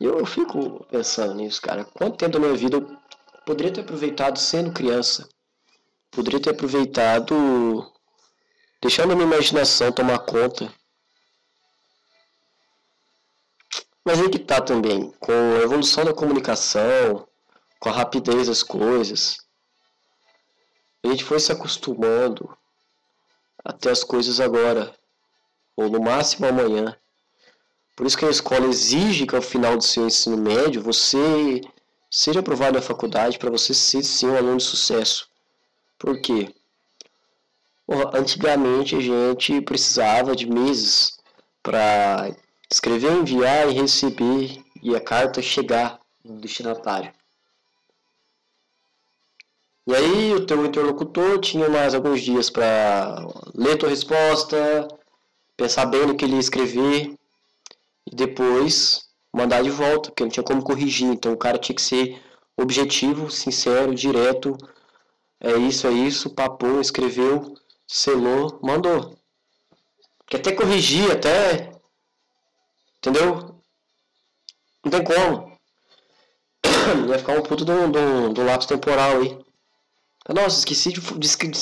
[0.00, 1.84] Eu, eu fico pensando nisso, cara.
[1.84, 2.98] Quanto tempo da minha vida eu
[3.46, 5.28] poderia ter aproveitado sendo criança?
[6.14, 7.92] poderia ter aproveitado
[8.80, 10.72] deixando a minha imaginação tomar conta.
[14.04, 17.26] Mas aí que tá também, com a evolução da comunicação,
[17.84, 19.36] com a rapidez das coisas,
[21.04, 22.56] a gente foi se acostumando
[23.62, 24.96] até as coisas agora,
[25.76, 26.96] ou no máximo amanhã.
[27.94, 31.60] Por isso que a escola exige que ao final do seu ensino médio você
[32.10, 35.28] seja aprovado na faculdade para você ser sim um aluno de sucesso.
[35.98, 36.54] Por quê?
[38.14, 41.18] Antigamente a gente precisava de meses
[41.62, 42.34] para
[42.72, 47.12] escrever, enviar e receber e a carta chegar no destinatário.
[49.86, 54.88] E aí o teu interlocutor tinha mais alguns dias para ler tua resposta,
[55.56, 57.14] pensar bem no que ele ia escrever
[58.06, 61.08] e depois mandar de volta, porque não tinha como corrigir.
[61.08, 62.22] Então o cara tinha que ser
[62.56, 64.56] objetivo, sincero, direto.
[65.38, 67.54] É isso, é isso, papou, escreveu,
[67.86, 69.18] selou, mandou.
[70.26, 71.72] Que até corrigir, até.
[72.98, 73.60] Entendeu?
[74.82, 75.58] Não tem como.
[77.08, 79.43] Ia ficar um puto do, do, do lápis temporal aí.
[80.32, 81.00] Nossa, esqueci de,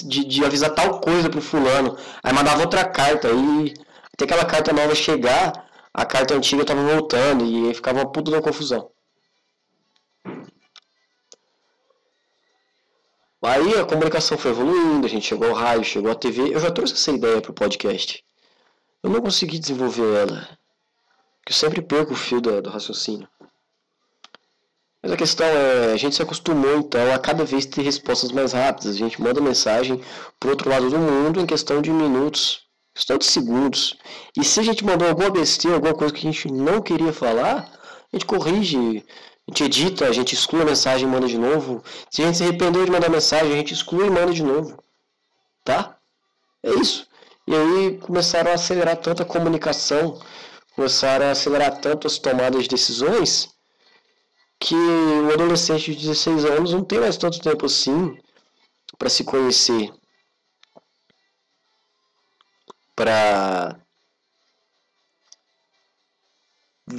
[0.08, 1.96] de, de, avisar tal coisa pro fulano.
[2.22, 3.28] Aí mandava outra carta.
[3.28, 3.74] Aí
[4.14, 8.40] até aquela carta nova chegar, a carta antiga tava voltando e ficava uma puta da
[8.40, 8.90] confusão.
[13.44, 16.54] Aí a comunicação foi evoluindo, a gente chegou ao rádio, chegou à TV.
[16.54, 18.24] Eu já trouxe essa ideia pro podcast.
[19.02, 20.48] Eu não consegui desenvolver ela.
[21.48, 23.28] Eu sempre perco o fio do, do raciocínio.
[25.02, 28.52] Mas a questão é, a gente se acostumou então a cada vez ter respostas mais
[28.52, 28.94] rápidas.
[28.94, 30.00] A gente manda mensagem
[30.38, 32.60] pro outro lado do mundo em questão de minutos,
[32.94, 33.98] questão de segundos.
[34.38, 37.68] E se a gente mandou alguma besteira, alguma coisa que a gente não queria falar,
[38.12, 39.04] a gente corrige,
[39.48, 41.82] a gente edita, a gente exclui a mensagem e manda de novo.
[42.08, 44.80] Se a gente se arrependeu de mandar mensagem, a gente exclui e manda de novo.
[45.64, 45.96] Tá?
[46.62, 47.08] É isso.
[47.48, 50.20] E aí começaram a acelerar tanto a comunicação,
[50.76, 53.51] começaram a acelerar tanto as tomadas de decisões
[54.62, 58.16] que o adolescente de 16 anos não tem mais tanto tempo assim
[58.96, 59.92] para se conhecer,
[62.94, 63.76] para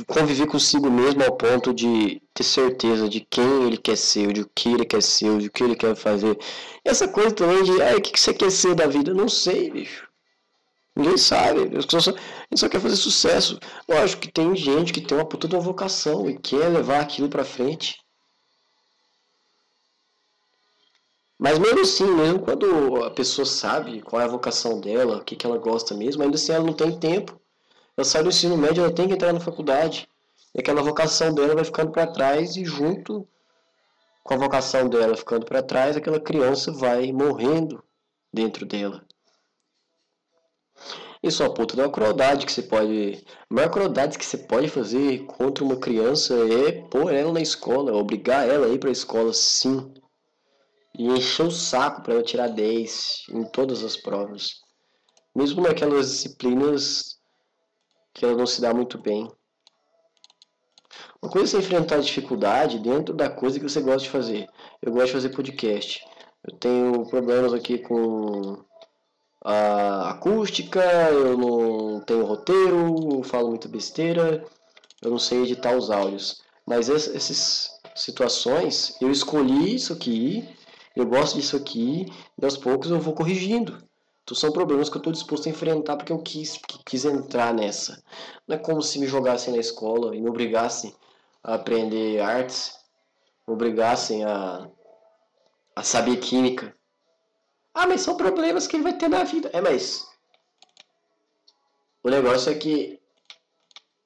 [0.08, 4.49] conviver consigo mesmo ao ponto de ter certeza de quem ele quer ser, de o
[4.54, 6.38] que ele quer ser, de o que ele quer fazer.
[6.84, 9.12] Essa coisa também de, ah, o que você quer ser da vida?
[9.12, 10.06] Eu não sei, bicho.
[10.95, 11.62] Ninguém sabe.
[11.62, 13.60] A gente só quer fazer sucesso.
[13.89, 17.29] Lógico que tem gente que tem uma puta de uma vocação e quer levar aquilo
[17.29, 17.99] pra frente.
[21.39, 25.36] Mas mesmo assim, mesmo quando a pessoa sabe qual é a vocação dela, o que,
[25.36, 27.39] que ela gosta mesmo, ainda assim ela não tem tempo.
[27.97, 30.08] Ela sai do ensino médio, ela tem que entrar na faculdade.
[30.56, 33.27] E aquela vocação dela vai ficando para trás e junto
[34.23, 37.84] com a vocação dela ficando para trás, aquela criança vai morrendo
[38.32, 39.03] dentro dela.
[41.23, 43.23] É uma puta da crueldade que você pode.
[43.49, 47.95] A maior crueldade que você pode fazer contra uma criança é pôr ela na escola,
[47.95, 49.93] obrigar ela a ir pra escola sim.
[50.99, 54.55] E encher o saco para ela tirar 10 em todas as provas.
[55.33, 57.17] Mesmo naquelas disciplinas
[58.13, 59.31] que ela não se dá muito bem.
[61.21, 64.45] Uma coisa é enfrentar dificuldade dentro da coisa que você gosta de fazer.
[64.81, 66.05] Eu gosto de fazer podcast.
[66.45, 68.62] Eu tenho problemas aqui com
[69.43, 74.43] a acústica, eu não tenho roteiro, eu falo muita besteira,
[75.01, 76.41] eu não sei editar os áudios.
[76.65, 80.47] Mas essas situações, eu escolhi isso aqui,
[80.95, 82.06] eu gosto disso aqui,
[82.41, 83.84] e aos poucos eu vou corrigindo.
[84.23, 88.01] Então são problemas que eu estou disposto a enfrentar porque eu quis, quis entrar nessa.
[88.47, 90.95] Não é como se me jogassem na escola e me obrigassem
[91.43, 92.77] a aprender artes,
[93.45, 94.69] me obrigassem a,
[95.75, 96.73] a saber química.
[97.73, 99.49] Ah, mas são problemas que ele vai ter na vida.
[99.51, 100.07] É, mas.
[102.03, 102.99] O negócio é que.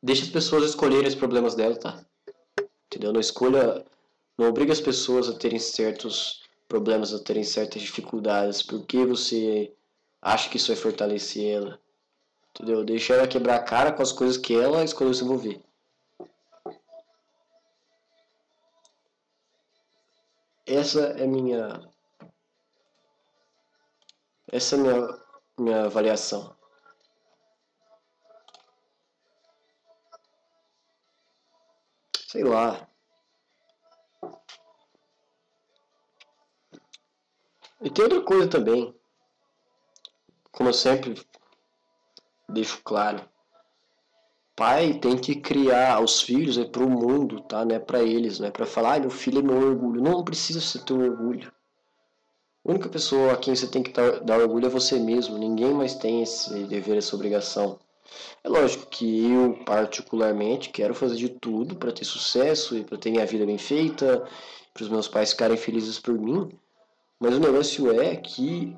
[0.02, 2.06] Deixa as pessoas escolherem os problemas dela, tá?
[2.86, 3.12] Entendeu?
[3.12, 3.86] Não escolha.
[4.38, 8.62] Não obriga as pessoas a terem certos problemas, a terem certas dificuldades.
[8.62, 9.74] Porque você
[10.22, 11.80] acha que isso vai fortalecer ela.
[12.52, 12.86] Entendeu?
[12.86, 15.62] Deixa ela quebrar a cara com as coisas que ela escolheu se envolver.
[20.66, 21.82] Essa é minha
[24.52, 25.20] essa é a minha,
[25.60, 26.56] minha avaliação.
[32.28, 32.88] Sei lá.
[37.82, 38.94] E tem outra coisa também.
[40.52, 41.16] Como eu sempre
[42.50, 43.28] deixo claro.
[44.56, 47.64] Pai tem que criar os filhos é para o mundo, tá?
[47.64, 50.02] Não é para eles, não é para falar, ah, meu filho é meu orgulho.
[50.02, 51.54] Não, não precisa ser teu orgulho.
[52.68, 55.38] A única pessoa a quem você tem que dar, orgulho é você mesmo.
[55.38, 57.80] Ninguém mais tem esse dever, essa obrigação.
[58.44, 63.10] É lógico que eu, particularmente, quero fazer de tudo para ter sucesso e para ter
[63.10, 64.28] minha vida bem feita,
[64.74, 66.50] para os meus pais ficarem felizes por mim.
[67.18, 68.76] Mas o negócio é que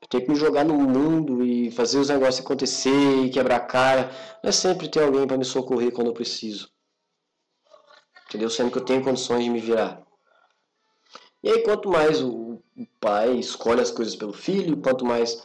[0.00, 3.60] eu tenho que me jogar no mundo e fazer os negócios acontecer e quebrar a
[3.60, 4.10] cara.
[4.42, 6.70] Não é sempre ter alguém para me socorrer quando eu preciso.
[8.26, 8.48] Entendeu?
[8.48, 10.02] Sendo que eu tenho condições de me virar.
[11.42, 12.58] E aí, quanto mais o
[13.00, 15.44] pai escolhe as coisas pelo filho, quanto mais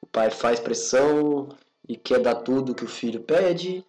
[0.00, 1.48] o pai faz pressão
[1.88, 3.84] e quer dar tudo que o filho pede,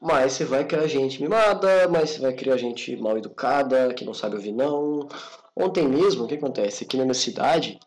[0.00, 4.14] mais você vai criar gente mimada, mais você vai criar gente mal educada, que não
[4.14, 5.08] sabe ouvir não.
[5.54, 6.84] Ontem mesmo, o que acontece?
[6.84, 7.78] Aqui na minha cidade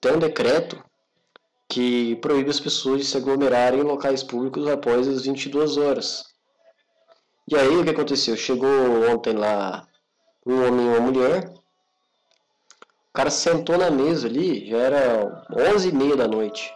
[0.00, 0.82] tem um decreto
[1.68, 6.24] que proíbe as pessoas de se aglomerarem em locais públicos após as 22 horas.
[7.48, 8.36] E aí o que aconteceu?
[8.36, 8.68] Chegou
[9.10, 9.86] ontem lá
[10.46, 11.48] um homem e uma mulher.
[11.48, 16.74] O cara sentou na mesa ali, já era 11 e meia da noite.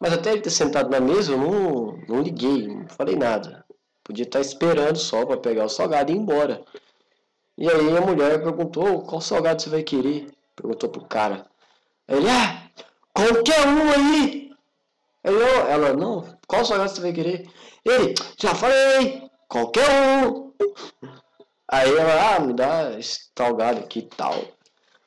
[0.00, 3.64] Mas até ele ter sentado na mesa, eu não, não liguei, não falei nada.
[4.02, 6.64] Podia estar esperando só para pegar o salgado e ir embora.
[7.58, 10.32] E aí a mulher perguntou, qual salgado você vai querer?
[10.56, 11.46] Perguntou pro cara.
[12.08, 12.70] Ele, ah,
[13.12, 14.50] qualquer um aí.
[15.22, 17.46] Ele, ela, não, qual salgado você vai querer?
[17.84, 19.88] Ele, já falei, qualquer
[20.26, 20.52] um.
[21.70, 23.30] Aí ela, ah, me dá esse
[23.82, 24.34] aqui e tal.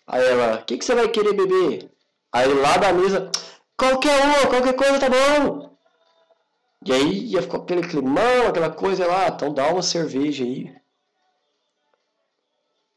[0.07, 1.91] Aí ela, o que, que você vai querer beber?
[2.31, 3.29] Aí lá da mesa,
[3.77, 5.75] Qualquer uma, qualquer coisa tá bom.
[6.85, 10.73] E aí ia ficar aquele climão, aquela coisa lá, então dá uma cerveja aí.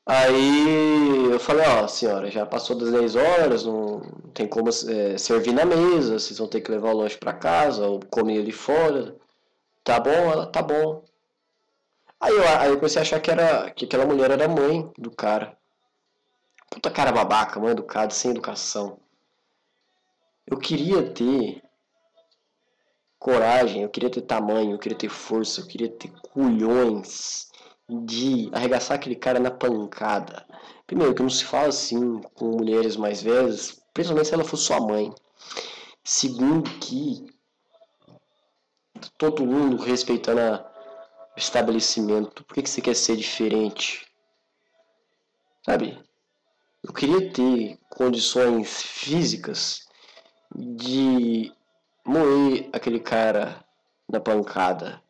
[0.09, 4.01] Aí eu falei, ó, senhora, já passou das 10 horas, não
[4.33, 7.87] tem como é, servir na mesa, vocês vão ter que levar o lanche para casa
[7.87, 9.17] ou comer ali fora.
[9.85, 10.11] Tá bom?
[10.11, 11.03] Ela, tá bom.
[12.27, 15.13] Aí eu, aí eu comecei a achar que, era, que aquela mulher era mãe do
[15.13, 15.57] cara.
[16.69, 18.99] Puta cara babaca, mãe educada, sem educação.
[20.45, 21.63] Eu queria ter
[23.17, 27.49] coragem, eu queria ter tamanho, eu queria ter força, eu queria ter culhões
[27.89, 30.45] de arregaçar aquele cara na pancada.
[30.85, 34.81] Primeiro, que não se fala assim com mulheres mais velhas, principalmente se ela for sua
[34.81, 35.15] mãe.
[36.03, 37.25] Segundo, que
[39.17, 40.76] todo mundo respeitando a,
[41.37, 42.45] estabelecimento.
[42.45, 44.07] Por que, que você quer ser diferente?
[45.65, 45.99] Sabe?
[46.83, 49.87] Eu queria ter condições físicas
[50.55, 51.53] de
[52.05, 53.65] moer aquele cara
[54.09, 55.03] na pancada,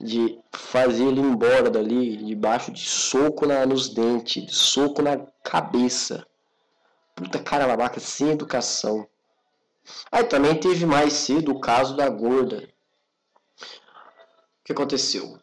[0.00, 6.26] de fazer ele embora dali debaixo de soco na, nos dentes, de soco na cabeça.
[7.14, 9.06] Puta cara babaca, sem educação.
[10.10, 12.68] Aí também teve mais cedo o caso da gorda.
[14.70, 15.36] Que aconteceu?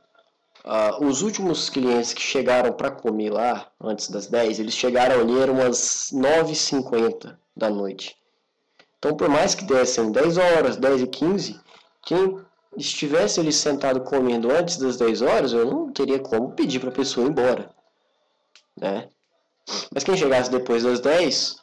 [0.64, 5.38] Uh, os últimos clientes que chegaram para comer lá, antes das 10, eles chegaram ali,
[5.38, 8.16] eram umas 9h50 da noite.
[8.98, 11.60] Então, por mais que dessem 10 horas, 10 e 15,
[12.04, 12.40] quem
[12.78, 16.94] estivesse ali sentado comendo antes das 10 horas, eu não teria como pedir para a
[16.94, 17.70] pessoa ir embora.
[18.80, 19.10] Né?
[19.94, 21.58] Mas quem chegasse depois das 10,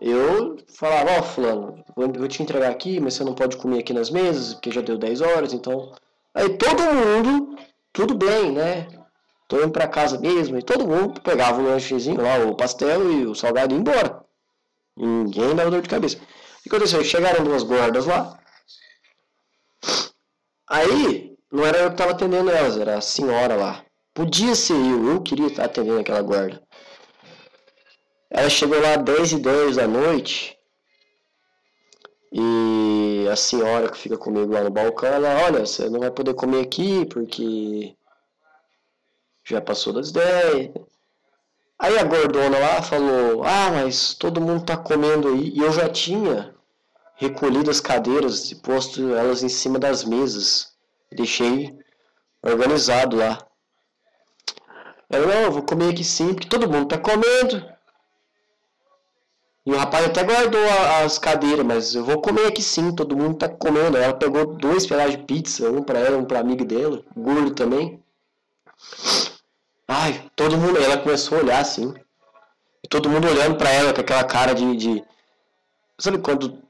[0.00, 3.92] eu falava, ó, oh, fulano, vou te entregar aqui, mas você não pode comer aqui
[3.92, 5.92] nas mesas, porque já deu 10 horas, então...
[6.38, 7.58] Aí todo mundo,
[7.92, 8.86] tudo bem, né?
[9.48, 13.26] Tô indo para casa mesmo, e todo mundo pegava o lanchezinho lá, o pastel e
[13.26, 14.24] o salgado e ia embora.
[14.96, 16.18] Ninguém dava dor de cabeça
[16.68, 17.02] que aconteceu?
[17.02, 18.38] Chegaram duas guardas lá.
[20.68, 23.84] Aí, não era eu que estava atendendo elas, era a senhora lá.
[24.12, 26.62] Podia ser eu, eu queria estar atendendo aquela guarda.
[28.30, 30.57] Ela chegou lá às 10 e 10 da noite.
[32.30, 36.34] E a senhora que fica comigo lá no balcão, ela, olha, você não vai poder
[36.34, 37.96] comer aqui porque
[39.44, 40.70] já passou das 10.
[41.78, 45.52] Aí a gordona lá falou, ah, mas todo mundo tá comendo aí.
[45.54, 46.54] E eu já tinha
[47.16, 50.72] recolhido as cadeiras e posto elas em cima das mesas.
[51.10, 51.78] Deixei
[52.42, 53.38] organizado lá.
[55.08, 57.77] Eu, não, eu vou comer aqui sim, porque todo mundo tá comendo.
[59.68, 60.64] E o rapaz até guardou
[61.04, 63.98] as cadeiras, mas eu vou comer aqui sim, todo mundo tá comendo.
[63.98, 68.02] Ela pegou dois pedaços de pizza, um para ela, um para amigo dela, gordo também.
[69.86, 71.92] Ai, todo mundo, ela começou a olhar assim.
[72.82, 75.04] E todo mundo olhando para ela com aquela cara de, de
[75.98, 76.62] sabe quando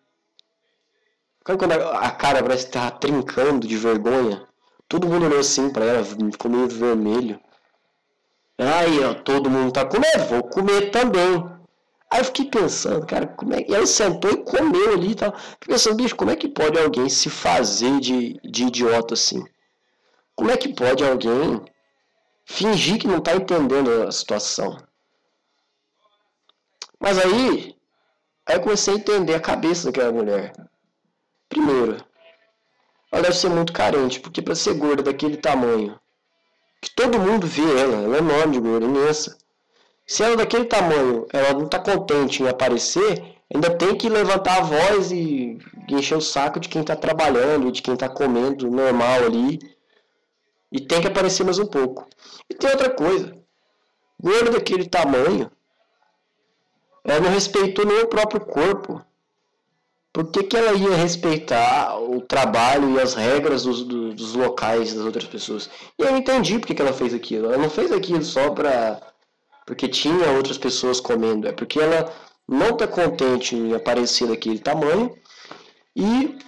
[1.46, 4.42] Sabe quando a, cara parece estar tá trincando de vergonha?
[4.88, 7.38] Todo mundo olhou assim pra ela, ficou meio vermelho.
[8.58, 11.57] Aí, ó, todo mundo tá comendo, vou comer também.
[12.10, 13.64] Aí eu fiquei pensando, cara, como é.
[13.68, 15.36] E ela sentou e comeu ali e tal.
[15.36, 19.44] Fiquei pensando, bicho, como é que pode alguém se fazer de, de idiota assim?
[20.34, 21.62] Como é que pode alguém
[22.46, 24.78] fingir que não tá entendendo a situação?
[26.98, 27.76] Mas aí,
[28.46, 30.52] aí eu comecei a entender a cabeça daquela mulher.
[31.48, 32.04] Primeiro,
[33.12, 35.98] ela deve ser muito carente, porque para ser gorda daquele tamanho,
[36.80, 39.36] que todo mundo vê ela, ela é enorme de gorda, imensa.
[40.08, 44.56] Se ela é daquele tamanho, ela não está contente em aparecer, ainda tem que levantar
[44.56, 49.24] a voz e, encher o saco de quem está trabalhando, de quem está comendo normal
[49.26, 49.58] ali.
[50.72, 52.08] E tem que aparecer mais um pouco.
[52.48, 53.36] E tem outra coisa.
[54.18, 55.50] Gorda daquele tamanho,
[57.04, 59.04] ela não respeitou nem o próprio corpo.
[60.10, 65.04] Por que, que ela ia respeitar o trabalho e as regras dos, dos locais das
[65.04, 65.68] outras pessoas?
[65.98, 67.46] E eu entendi por que, ela fez aquilo.
[67.46, 69.00] Ela não fez aquilo só pra,
[69.68, 71.46] porque tinha outras pessoas comendo.
[71.46, 72.10] É porque ela
[72.48, 75.14] não está contente em aparecer daquele tamanho
[75.94, 76.38] e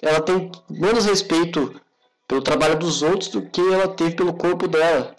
[0.00, 1.78] ela tem menos respeito
[2.26, 5.14] pelo trabalho dos outros do que ela teve pelo corpo dela.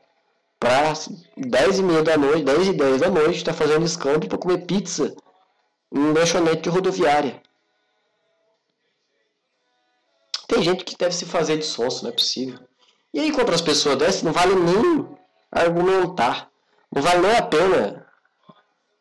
[0.59, 0.93] Para
[1.37, 4.65] 10 e meia da noite, 10 e 10 da noite, está fazendo escampo para comer
[4.65, 5.15] pizza
[5.93, 7.39] em lanchonete rodoviária.
[10.47, 12.57] Tem gente que deve se fazer de sonso, não é possível.
[13.13, 15.07] E aí, contra as pessoas dessas, não vale nem
[15.51, 16.49] argumentar.
[16.93, 18.05] Não vale nem a pena.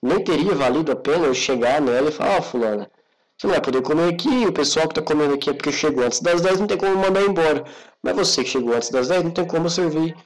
[0.03, 2.91] Nem teria valido a pena eu chegar nela e falar, ó, oh, fulana,
[3.37, 6.05] você não vai poder comer aqui, o pessoal que está comendo aqui é porque chegou
[6.05, 7.65] antes das 10, não tem como mandar embora.
[8.03, 10.17] Mas você que chegou antes das 10, não tem como servir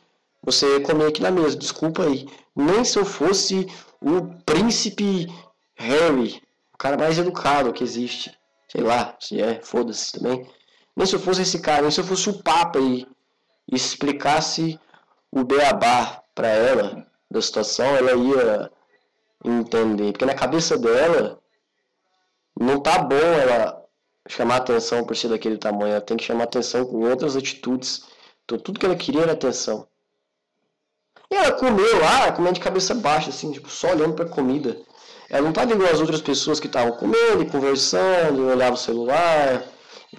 [0.42, 2.26] você comer aqui na mesa, desculpa aí.
[2.54, 3.66] Nem se eu fosse
[4.00, 5.26] o príncipe
[5.74, 6.42] Harry,
[6.72, 8.32] o cara mais educado que existe.
[8.70, 10.48] Sei lá, se é, foda-se também.
[10.96, 13.06] Nem se eu fosse esse cara, nem se eu fosse o Papa e,
[13.70, 14.78] e explicasse
[15.30, 18.70] o beabá para ela da situação, ela ia
[19.44, 20.12] entender.
[20.12, 21.38] Porque na cabeça dela,
[22.58, 23.80] não tá bom ela
[24.28, 25.92] chamar atenção por ser daquele tamanho.
[25.92, 28.04] Ela tem que chamar atenção com outras atitudes.
[28.44, 29.86] Então tudo que ela queria era atenção.
[31.30, 34.76] E ela comeu lá, comendo de cabeça baixa, assim, tipo, só olhando pra comida.
[35.28, 39.64] Ela não tava igual as outras pessoas que estavam comendo e conversando, olhava o celular,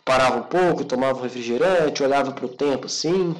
[0.05, 3.36] parava um pouco, tomava refrigerante, olhava para o tempo assim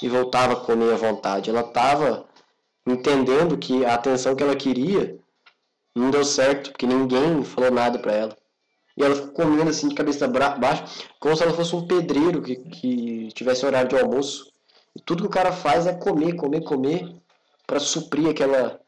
[0.00, 1.50] e voltava a comer à vontade.
[1.50, 2.25] Ela estava
[2.86, 5.18] entendendo que a atenção que ela queria
[5.94, 8.36] não deu certo, porque ninguém falou nada para ela.
[8.96, 10.84] E ela ficou comendo assim de cabeça baixa,
[11.18, 14.50] como se ela fosse um pedreiro que, que tivesse horário de almoço.
[14.94, 17.14] E tudo que o cara faz é comer, comer, comer,
[17.66, 18.80] para suprir aquela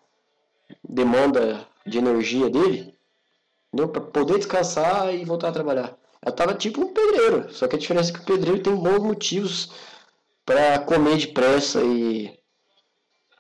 [0.89, 2.95] demanda de energia dele,
[3.75, 5.97] para poder descansar e voltar a trabalhar.
[6.23, 8.99] Ela tava tipo um pedreiro, só que a diferença é que o pedreiro tem bons
[8.99, 9.71] motivos
[10.45, 12.38] para comer depressa e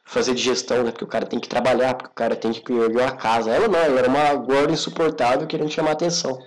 [0.08, 0.90] fazer digestão, né?
[0.90, 3.50] Porque o cara tem que trabalhar, porque o cara tem que erguer a casa.
[3.54, 6.38] Ela não, ela era uma gorda insuportável querendo chamar atenção.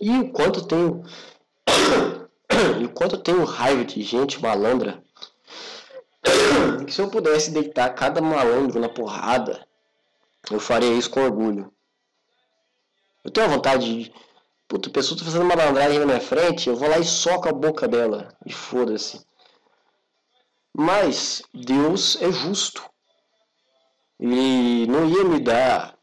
[0.00, 1.02] E o quanto tenho.
[2.80, 5.02] e o quanto tenho raiva de gente malandra.
[6.86, 9.66] que se eu pudesse deitar cada malandro na porrada,
[10.50, 11.72] eu faria isso com orgulho.
[13.24, 14.12] Eu tenho a vontade de.
[14.68, 17.48] Puta, a pessoa tá fazendo uma malandragem na minha frente, eu vou lá e soco
[17.48, 18.28] a boca dela.
[18.44, 19.20] E foda-se.
[20.74, 22.82] Mas Deus é justo.
[24.18, 25.98] E não ia me dar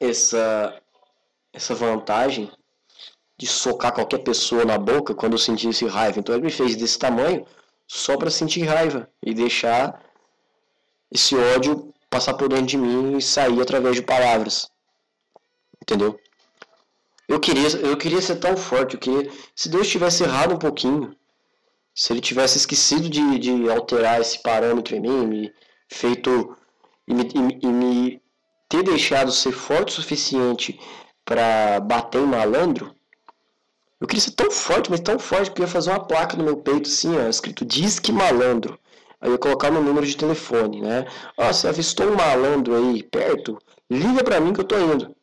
[0.00, 0.80] essa,
[1.52, 2.50] essa vantagem
[3.36, 6.20] de socar qualquer pessoa na boca quando eu sentisse raiva.
[6.20, 7.46] Então ele me fez desse tamanho
[7.86, 10.02] só para sentir raiva e deixar
[11.10, 14.70] esse ódio passar por dentro de mim e sair através de palavras.
[15.82, 16.18] Entendeu?
[17.26, 21.16] Eu queria, eu queria ser tão forte, eu queria, se Deus tivesse errado um pouquinho,
[21.94, 25.54] se ele tivesse esquecido de, de alterar esse parâmetro em mim, me
[25.88, 26.56] feito
[27.06, 27.28] e me,
[27.62, 28.22] e, me
[28.68, 30.80] ter deixado ser forte o suficiente
[31.24, 32.94] para bater em malandro,
[34.00, 36.44] eu queria ser tão forte, mas tão forte que eu ia fazer uma placa no
[36.44, 38.78] meu peito assim, ó, escrito Disque Malandro.
[39.20, 41.06] Aí eu ia colocar meu número de telefone, né?
[41.38, 43.56] Ó, oh, você avistou um malandro aí perto?
[43.88, 45.14] Liga pra mim que eu tô indo.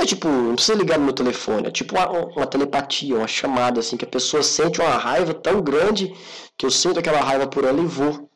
[0.00, 3.80] É tipo, não precisa ligar no meu telefone, é tipo uma, uma, telepatia, uma chamada,
[3.80, 6.14] assim, que a pessoa sente uma raiva tão grande
[6.56, 8.30] que eu sinto aquela raiva por ela e vou,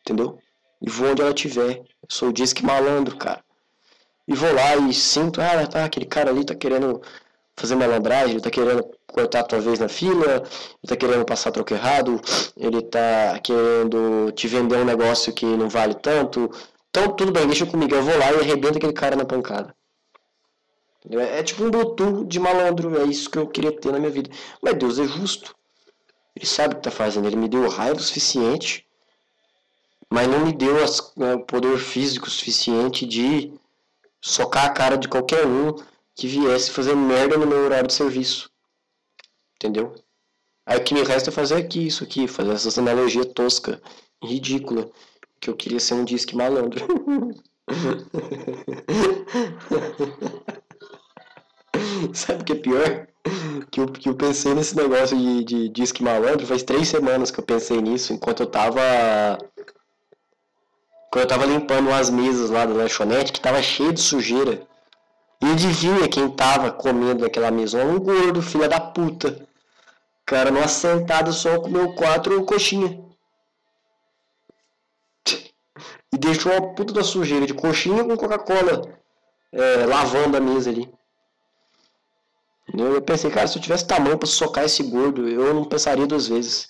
[0.00, 0.38] entendeu?
[0.80, 1.78] E vou onde ela estiver.
[1.80, 3.44] Eu sou o disque malandro, cara.
[4.26, 7.02] E vou lá e sinto, ah, tá, aquele cara ali tá querendo
[7.56, 11.52] fazer malandragem, ele tá querendo cortar a tua vez na fila, ele tá querendo passar
[11.52, 12.20] troco errado,
[12.56, 16.50] ele tá querendo te vender um negócio que não vale tanto.
[16.88, 19.74] Então, tudo bem, deixa comigo, eu vou lá e arrebento aquele cara na pancada.
[21.10, 24.10] É, é tipo um Bluetooth de malandro, é isso que eu queria ter na minha
[24.10, 24.30] vida.
[24.60, 25.54] Mas Deus é justo.
[26.34, 27.26] Ele sabe o que está fazendo.
[27.26, 28.86] Ele me deu raiva o suficiente,
[30.08, 33.52] mas não me deu as, né, o poder físico suficiente de
[34.20, 35.74] socar a cara de qualquer um
[36.14, 38.50] que viesse fazer merda no meu horário de serviço.
[39.56, 39.94] Entendeu?
[40.64, 43.82] Aí o que me resta é fazer aqui, isso aqui, fazer essas analogias tosca,
[44.22, 44.88] ridícula.
[45.40, 46.86] que eu queria ser um disque malandro.
[52.14, 53.06] Sabe o que é pior?
[53.70, 57.38] Que eu, que eu pensei nesse negócio de, de disque malandro faz três semanas que
[57.40, 58.80] eu pensei nisso, enquanto eu tava.
[61.10, 64.66] Quando eu tava limpando as mesas lá da lanchonete, que tava cheio de sujeira.
[65.42, 67.84] E adivinha quem tava comendo naquela mesa?
[67.84, 69.46] Um gordo, filha da puta.
[70.24, 72.98] Cara, numa sentada só comeu quatro coxinha.
[76.14, 78.82] E deixou uma puta da sujeira de coxinha com Coca-Cola
[79.50, 80.92] é, lavando a mesa ali.
[82.68, 86.28] Eu pensei, cara, se eu tivesse tamanho pra socar esse gordo, eu não pensaria duas
[86.28, 86.68] vezes.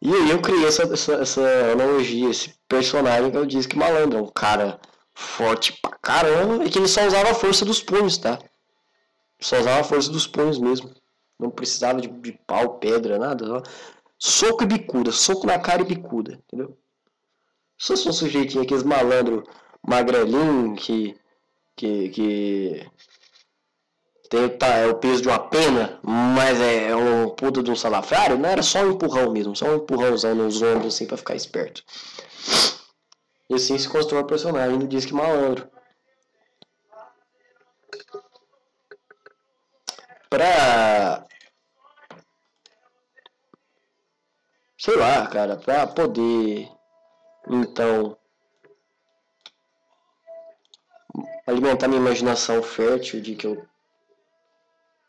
[0.00, 4.24] E aí eu criei essa, essa, essa analogia, esse personagem que eu disse que malandro,
[4.24, 4.80] um cara
[5.14, 8.38] forte pra caramba, e que ele só usava a força dos punhos, tá?
[9.40, 10.92] Só usava a força dos punhos mesmo.
[11.38, 13.46] Não precisava de, de pau, pedra, nada.
[13.46, 13.62] Só.
[14.18, 16.78] Soco e bicuda, soco na cara e bicuda, entendeu?
[17.76, 19.42] Se fosse um sujeitinho, aqueles malandro
[19.86, 21.16] magrelinho que.
[21.76, 22.08] Que.
[22.10, 22.90] que
[24.30, 27.76] tem tá, é o peso de uma pena, mas é, é um puta de um
[27.76, 31.34] salafrário, não era só um empurrão mesmo, só um empurrãozão nos ombros assim pra ficar
[31.34, 31.84] esperto.
[33.50, 35.70] E assim se constrói o personagem do Disque Malandro.
[40.30, 41.26] Pra.
[44.78, 46.70] Sei lá, cara, pra poder.
[47.46, 48.16] Então.
[51.46, 53.64] Alimentar minha imaginação fértil de que eu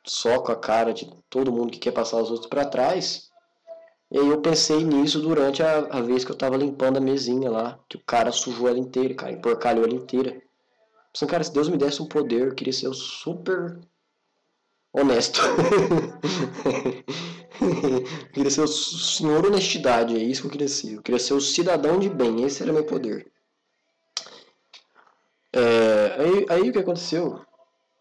[0.06, 3.30] soco a cara de todo mundo que quer passar os outros para trás.
[4.12, 7.50] E aí eu pensei nisso durante a, a vez que eu tava limpando a mesinha
[7.50, 10.42] lá, que o cara sujou ela inteira, cara, emporcalhou ela inteira.
[11.12, 13.80] Pensando, cara, se Deus me desse um poder, eu queria ser o super
[14.92, 15.42] honesto.
[17.62, 20.94] eu queria ser o senhor honestidade, é isso que eu queria ser.
[20.94, 23.33] Eu queria ser o cidadão de bem, esse era meu poder.
[25.54, 27.42] É, aí, aí o que aconteceu?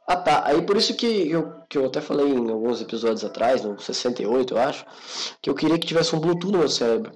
[0.07, 3.62] Ah tá, aí por isso que eu, que eu até falei em alguns episódios atrás,
[3.62, 4.84] no 68 eu acho,
[5.40, 7.12] que eu queria que tivesse um Bluetooth no meu cérebro.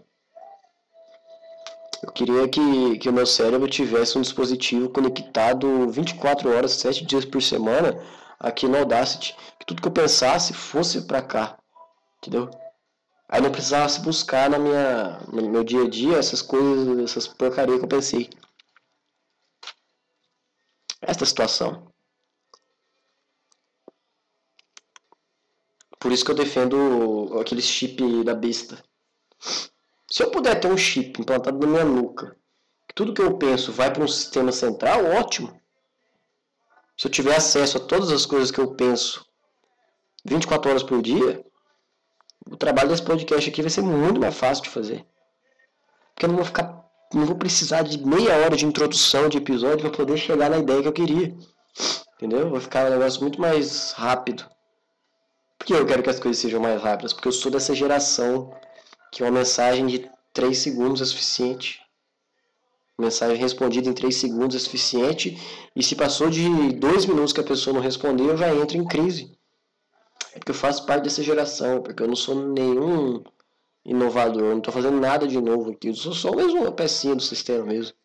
[2.03, 7.25] Eu queria que, que o meu cérebro tivesse um dispositivo conectado 24 horas, 7 dias
[7.25, 7.99] por semana
[8.39, 9.35] aqui no Audacity.
[9.59, 11.59] Que tudo que eu pensasse fosse pra cá.
[12.19, 12.51] Entendeu?
[13.29, 17.79] Aí não precisasse buscar na minha, no meu dia a dia essas coisas, essas porcarias
[17.79, 18.31] que eu pensei.
[21.01, 21.93] Esta situação.
[25.99, 28.83] Por isso que eu defendo aquele chip da besta.
[30.09, 32.37] Se eu puder ter um chip implantado na minha nuca,
[32.89, 35.61] que tudo que eu penso vai para um sistema central, ótimo.
[36.97, 39.27] Se eu tiver acesso a todas as coisas que eu penso
[40.25, 41.45] 24 horas por dia,
[42.47, 45.05] o trabalho desse podcast aqui vai ser muito mais fácil de fazer.
[46.15, 46.86] Porque eu não vou ficar.
[47.15, 50.83] Não vou precisar de meia hora de introdução de episódio para poder chegar na ideia
[50.83, 51.37] que eu queria.
[52.15, 52.51] Entendeu?
[52.51, 54.45] Vai ficar um negócio muito mais rápido.
[55.59, 57.13] Por que eu quero que as coisas sejam mais rápidas?
[57.13, 58.53] Porque eu sou dessa geração
[59.13, 61.81] que uma mensagem de 3 segundos é suficiente.
[62.99, 65.39] Mensagem respondida em 3 segundos é suficiente.
[65.75, 68.87] E se passou de 2 minutos que a pessoa não respondeu, eu já entro em
[68.87, 69.37] crise.
[70.35, 73.23] É porque eu faço parte dessa geração, porque eu não sou nenhum
[73.87, 75.89] inovador, não estou fazendo nada de novo aqui.
[75.89, 77.97] Eu sou só mesmo uma pecinha do sistema mesmo.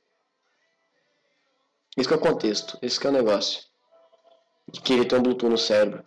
[1.97, 3.63] Esse que é o contexto, esse que é o negócio.
[4.71, 6.05] De querer ter um Bluetooth no cérebro.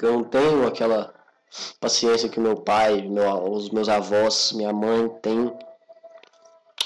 [0.00, 1.14] Eu não tenho aquela
[1.78, 5.56] paciência que meu pai, meu, os meus avós, minha mãe tem.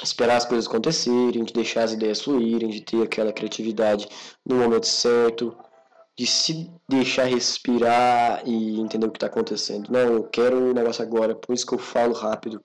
[0.02, 4.07] Esperar as coisas acontecerem, de deixar as ideias fluírem, de ter aquela criatividade
[4.44, 5.57] no momento certo,
[6.16, 9.90] de se deixar respirar e entender o que está acontecendo.
[9.90, 12.64] Não, eu quero o negócio agora, por isso que eu falo rápido,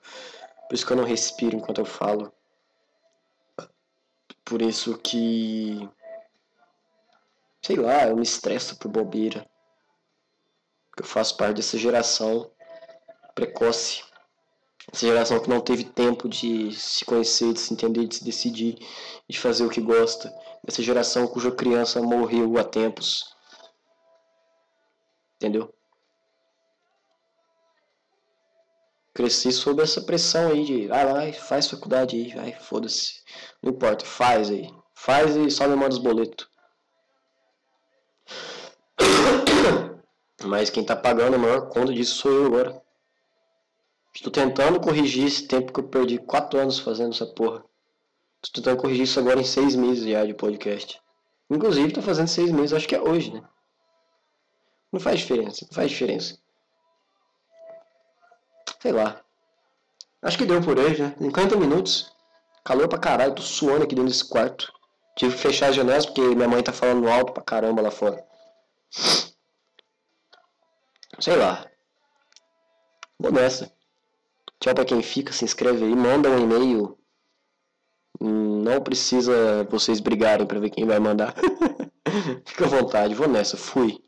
[0.70, 2.32] por isso que eu não respiro enquanto eu falo.
[4.45, 5.89] Por isso que.
[7.62, 9.45] Sei lá, eu me estresso por bobeira
[11.02, 12.49] eu faço parte dessa geração
[13.34, 14.04] precoce,
[14.91, 18.78] essa geração que não teve tempo de se conhecer, de se entender, de se decidir,
[19.28, 20.32] de fazer o que gosta,
[20.68, 23.36] essa geração cuja criança morreu há tempos,
[25.42, 25.74] entendeu?
[29.14, 33.22] Cresci sob essa pressão aí de, vai lá, faz faculdade aí, vai, foda-se,
[33.62, 36.48] não importa, faz aí, faz e só me manda os boletos.
[40.46, 42.82] Mas quem tá pagando a maior conta disso sou eu agora.
[44.14, 47.64] Estou tentando corrigir esse tempo que eu perdi 4 anos fazendo essa porra.
[48.44, 51.00] Estou tentando corrigir isso agora em 6 meses já de podcast.
[51.50, 53.44] Inclusive, tô fazendo 6 meses, acho que é hoje, né?
[54.92, 56.38] Não faz diferença, não faz diferença.
[58.82, 59.22] Sei lá.
[60.22, 61.16] Acho que deu por hoje, né?
[61.18, 62.12] 50 minutos.
[62.64, 64.72] Calor pra caralho, tô suando aqui dentro desse quarto.
[65.16, 68.24] Tive que fechar as janelas porque minha mãe tá falando alto pra caramba lá fora.
[71.20, 71.66] Sei lá.
[73.20, 73.72] Vou nessa.
[74.60, 76.98] Tchau pra quem fica, se inscreve aí, manda um e-mail.
[78.20, 81.34] Não precisa vocês brigarem pra ver quem vai mandar.
[82.46, 84.04] Fica à vontade, vou nessa, fui.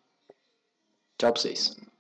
[1.24, 1.93] Tchau pra vocês.